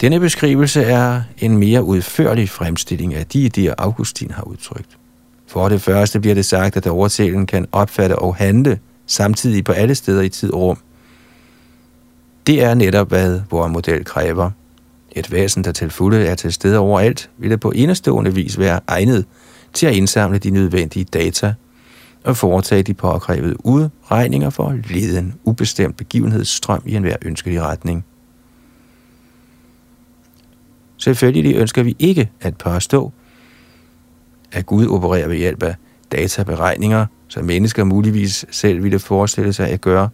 Denne 0.00 0.20
beskrivelse 0.20 0.82
er 0.82 1.22
en 1.38 1.58
mere 1.58 1.84
udførlig 1.84 2.48
fremstilling 2.48 3.14
af 3.14 3.26
de 3.26 3.50
idéer, 3.56 3.74
Augustin 3.78 4.30
har 4.30 4.42
udtrykt. 4.42 4.98
For 5.46 5.68
det 5.68 5.82
første 5.82 6.20
bliver 6.20 6.34
det 6.34 6.44
sagt, 6.44 6.76
at 6.76 6.86
oversælen 6.86 7.46
kan 7.46 7.66
opfatte 7.72 8.18
og 8.18 8.36
handle 8.36 8.78
samtidig 9.06 9.64
på 9.64 9.72
alle 9.72 9.94
steder 9.94 10.22
i 10.22 10.28
tid 10.28 10.52
og 10.52 10.60
rum. 10.60 10.78
Det 12.46 12.62
er 12.62 12.74
netop, 12.74 13.08
hvad 13.08 13.40
vores 13.50 13.72
model 13.72 14.04
kræver. 14.04 14.50
Et 15.14 15.32
væsen, 15.32 15.64
der 15.64 15.72
til 15.72 15.90
fulde 15.90 16.26
er 16.26 16.34
til 16.34 16.52
stede 16.52 16.78
overalt, 16.78 17.30
vil 17.38 17.50
det 17.50 17.60
på 17.60 17.70
enestående 17.70 18.34
vis 18.34 18.58
være 18.58 18.80
egnet 18.86 19.24
til 19.72 19.86
at 19.86 19.94
indsamle 19.94 20.38
de 20.38 20.50
nødvendige 20.50 21.04
data 21.04 21.54
og 22.24 22.36
foretage 22.36 22.82
de 22.82 22.94
påkrævede 22.94 23.66
udregninger 23.66 24.50
for 24.50 24.68
at 24.68 24.90
lede 24.90 25.18
en 25.18 25.34
ubestemt 25.44 25.96
begivenhedsstrøm 25.96 26.82
i 26.86 26.94
enhver 26.94 27.16
ønskelig 27.22 27.62
retning. 27.62 28.04
Selvfølgelig 30.96 31.56
ønsker 31.56 31.82
vi 31.82 31.96
ikke 31.98 32.30
at 32.40 32.56
påstå, 32.56 33.12
at 34.52 34.66
Gud 34.66 34.86
opererer 34.86 35.28
ved 35.28 35.36
hjælp 35.36 35.62
af 35.62 35.74
databeregninger, 36.12 37.06
som 37.28 37.44
mennesker 37.44 37.84
muligvis 37.84 38.44
selv 38.50 38.82
ville 38.82 38.98
forestille 38.98 39.52
sig 39.52 39.68
at 39.68 39.80
gøre. 39.80 40.08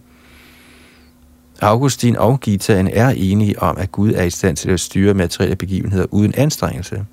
Augustin 1.61 2.17
og 2.17 2.39
Gitaen 2.39 2.87
er 2.87 3.09
enige 3.09 3.61
om, 3.61 3.77
at 3.77 3.91
Gud 3.91 4.13
er 4.13 4.23
i 4.23 4.29
stand 4.29 4.57
til 4.57 4.69
at 4.69 4.79
styre 4.79 5.13
materielle 5.13 5.55
begivenheder 5.55 6.05
uden 6.11 6.33
anstrengelse. 6.37 7.05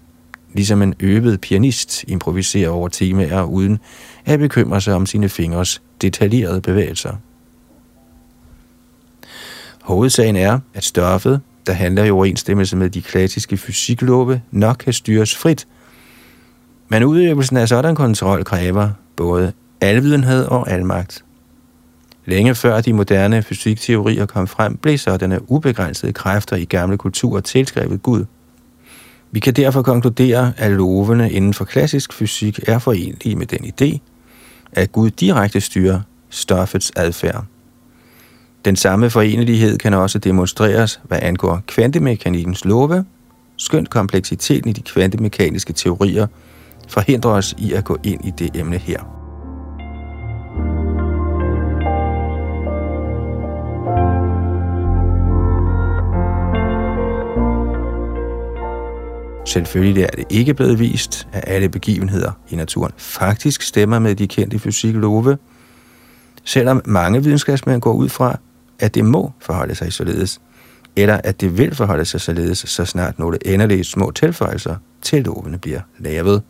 Ligesom 0.55 0.83
en 0.83 0.95
øvet 1.01 1.41
pianist 1.41 2.05
improviserer 2.09 2.71
over 2.71 2.89
temaer 2.89 3.43
uden 3.43 3.79
at 4.25 4.39
bekymre 4.39 4.81
sig 4.81 4.95
om 4.95 5.07
sine 5.07 5.29
fingres 5.29 5.83
detaljerede 6.03 6.61
bevægelser. 6.61 7.13
Hovedsagen 9.83 10.37
er, 10.37 10.59
at 10.75 10.85
stoffet, 10.85 11.41
der 11.67 11.73
handler 11.73 12.05
i 12.05 12.11
overensstemmelse 12.11 12.77
med 12.77 12.91
de 12.91 13.03
klassiske 13.03 13.57
fysiklove, 13.57 14.43
nok 14.51 14.77
kan 14.77 14.93
styres 14.93 15.37
frit– 15.37 15.67
men 16.89 17.05
udøvelsen 17.05 17.57
af 17.57 17.69
sådan 17.69 17.95
kontrol 17.95 18.45
kræver 18.45 18.91
både 19.17 19.53
alvidenhed 19.81 20.45
og 20.45 20.71
almagt. 20.71 21.25
Længe 22.29 22.55
før 22.55 22.81
de 22.81 22.93
moderne 22.93 23.43
fysikteorier 23.43 24.27
kom 24.27 24.47
frem, 24.47 24.77
blev 24.77 24.99
sådanne 24.99 25.51
ubegrænsede 25.51 26.13
kræfter 26.13 26.57
i 26.57 26.65
gamle 26.65 26.97
kulturer 26.97 27.41
tilskrevet 27.41 28.03
Gud. 28.03 28.25
Vi 29.31 29.41
kan 29.41 29.55
derfor 29.55 29.83
konkludere, 29.83 30.53
at 30.57 30.71
lovene 30.71 31.33
inden 31.33 31.55
for 31.55 31.65
klassisk 31.65 32.13
fysik 32.13 32.61
er 32.67 32.79
forenlige 32.79 33.37
med 33.37 33.47
den 33.47 33.59
idé, 33.59 33.99
at 34.73 34.93
Gud 34.93 35.11
direkte 35.11 35.61
styrer 35.61 36.01
stoffets 36.31 36.93
adfærd. 36.97 37.45
Den 38.65 38.77
samme 38.77 39.11
forenelighed 39.11 39.79
kan 39.79 39.95
også 39.95 40.19
demonstreres, 40.19 41.01
hvad 41.05 41.19
angår 41.23 41.63
kvantemekanikkens 41.67 42.65
love, 42.65 43.05
skønt 43.57 43.91
kompleksiteten 43.91 44.71
i 44.71 44.73
de 44.73 44.83
kvantemekaniske 44.83 45.73
teorier– 45.73 46.27
forhindrer 46.89 47.31
os 47.31 47.55
i 47.59 47.73
at 47.73 47.85
gå 47.85 47.99
ind 48.05 48.25
i 48.25 48.31
det 48.39 48.51
emne 48.55 48.79
her. 48.79 49.18
Selvfølgelig 59.49 60.03
er 60.03 60.11
det 60.11 60.25
ikke 60.31 60.55
blevet 60.55 60.79
vist, 60.79 61.29
at 61.33 61.45
alle 61.47 61.69
begivenheder 61.69 62.33
i 62.51 62.57
naturen 62.57 62.93
faktisk 62.97 63.63
stemmer 63.63 63.99
med 63.99 64.15
de 64.15 64.27
kendte 64.27 64.59
fysiklove, 64.59 65.39
selvom 66.45 66.83
mange 66.85 67.23
videnskabsmænd 67.23 67.81
går 67.81 67.93
ud 67.93 68.09
fra, 68.09 68.39
at 68.79 68.95
det 68.95 69.05
må 69.05 69.33
forholde 69.41 69.75
sig 69.75 69.93
således, 69.93 70.41
eller 70.97 71.21
at 71.25 71.41
det 71.41 71.59
vil 71.59 71.75
forholde 71.75 72.05
sig 72.05 72.21
således, 72.21 72.59
så 72.59 72.85
snart 72.85 73.19
nogle 73.19 73.39
endelige 73.47 73.85
små 73.85 74.11
tilføjelser 74.11 74.77
til 75.03 75.25
lovene 75.25 75.59
bliver 75.59 75.81
lavet. 75.99 76.43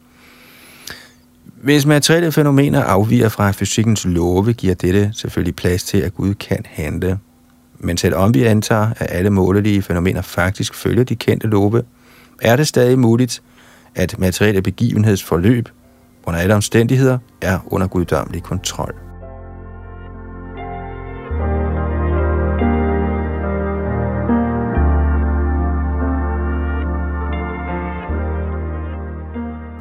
Hvis 1.63 1.87
materielle 1.87 2.33
fænomener 2.33 2.83
afviger 2.83 3.29
fra 3.29 3.51
fysikkens 3.51 4.05
love, 4.05 4.53
giver 4.53 4.75
dette 4.75 5.11
selvfølgelig 5.15 5.57
plads 5.57 5.85
til, 5.85 5.99
at 5.99 6.15
Gud 6.15 6.35
kan 6.35 6.65
handle. 6.67 7.19
Men 7.79 7.97
selvom 7.97 8.35
vi 8.35 8.45
antager, 8.45 8.91
at 8.97 9.07
alle 9.11 9.31
målelige 9.31 9.83
fænomener 9.83 10.23
faktisk 10.23 10.75
følger 10.75 11.05
de 11.05 11.17
kendte 11.17 11.47
love, 11.47 11.83
er 12.43 12.57
det 12.57 12.69
stadig 12.69 12.99
muligt, 12.99 13.43
at 13.95 14.19
materielle 14.19 14.63
begivenhedsforløb 14.63 15.69
under 16.27 16.41
alle 16.41 16.55
omstændigheder 16.55 17.19
er 17.41 17.59
under 17.67 17.87
guddommelig 17.87 18.43
kontrol. 18.43 18.95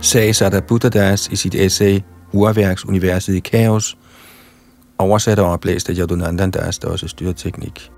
sagde 0.01 0.33
Sada 0.33 0.59
Buddhadas 0.59 1.27
i 1.27 1.35
sit 1.35 1.55
essay 1.55 1.99
Urværksuniverset 2.33 3.33
i 3.33 3.39
kaos, 3.39 3.97
oversat 4.97 5.39
og 5.39 5.51
oplæst 5.51 5.89
af 5.89 5.95
Yadunandan 5.97 6.51
Das, 6.51 6.79
der 6.79 6.87
også 6.87 7.07
styrer 7.07 7.33
teknik. 7.33 7.91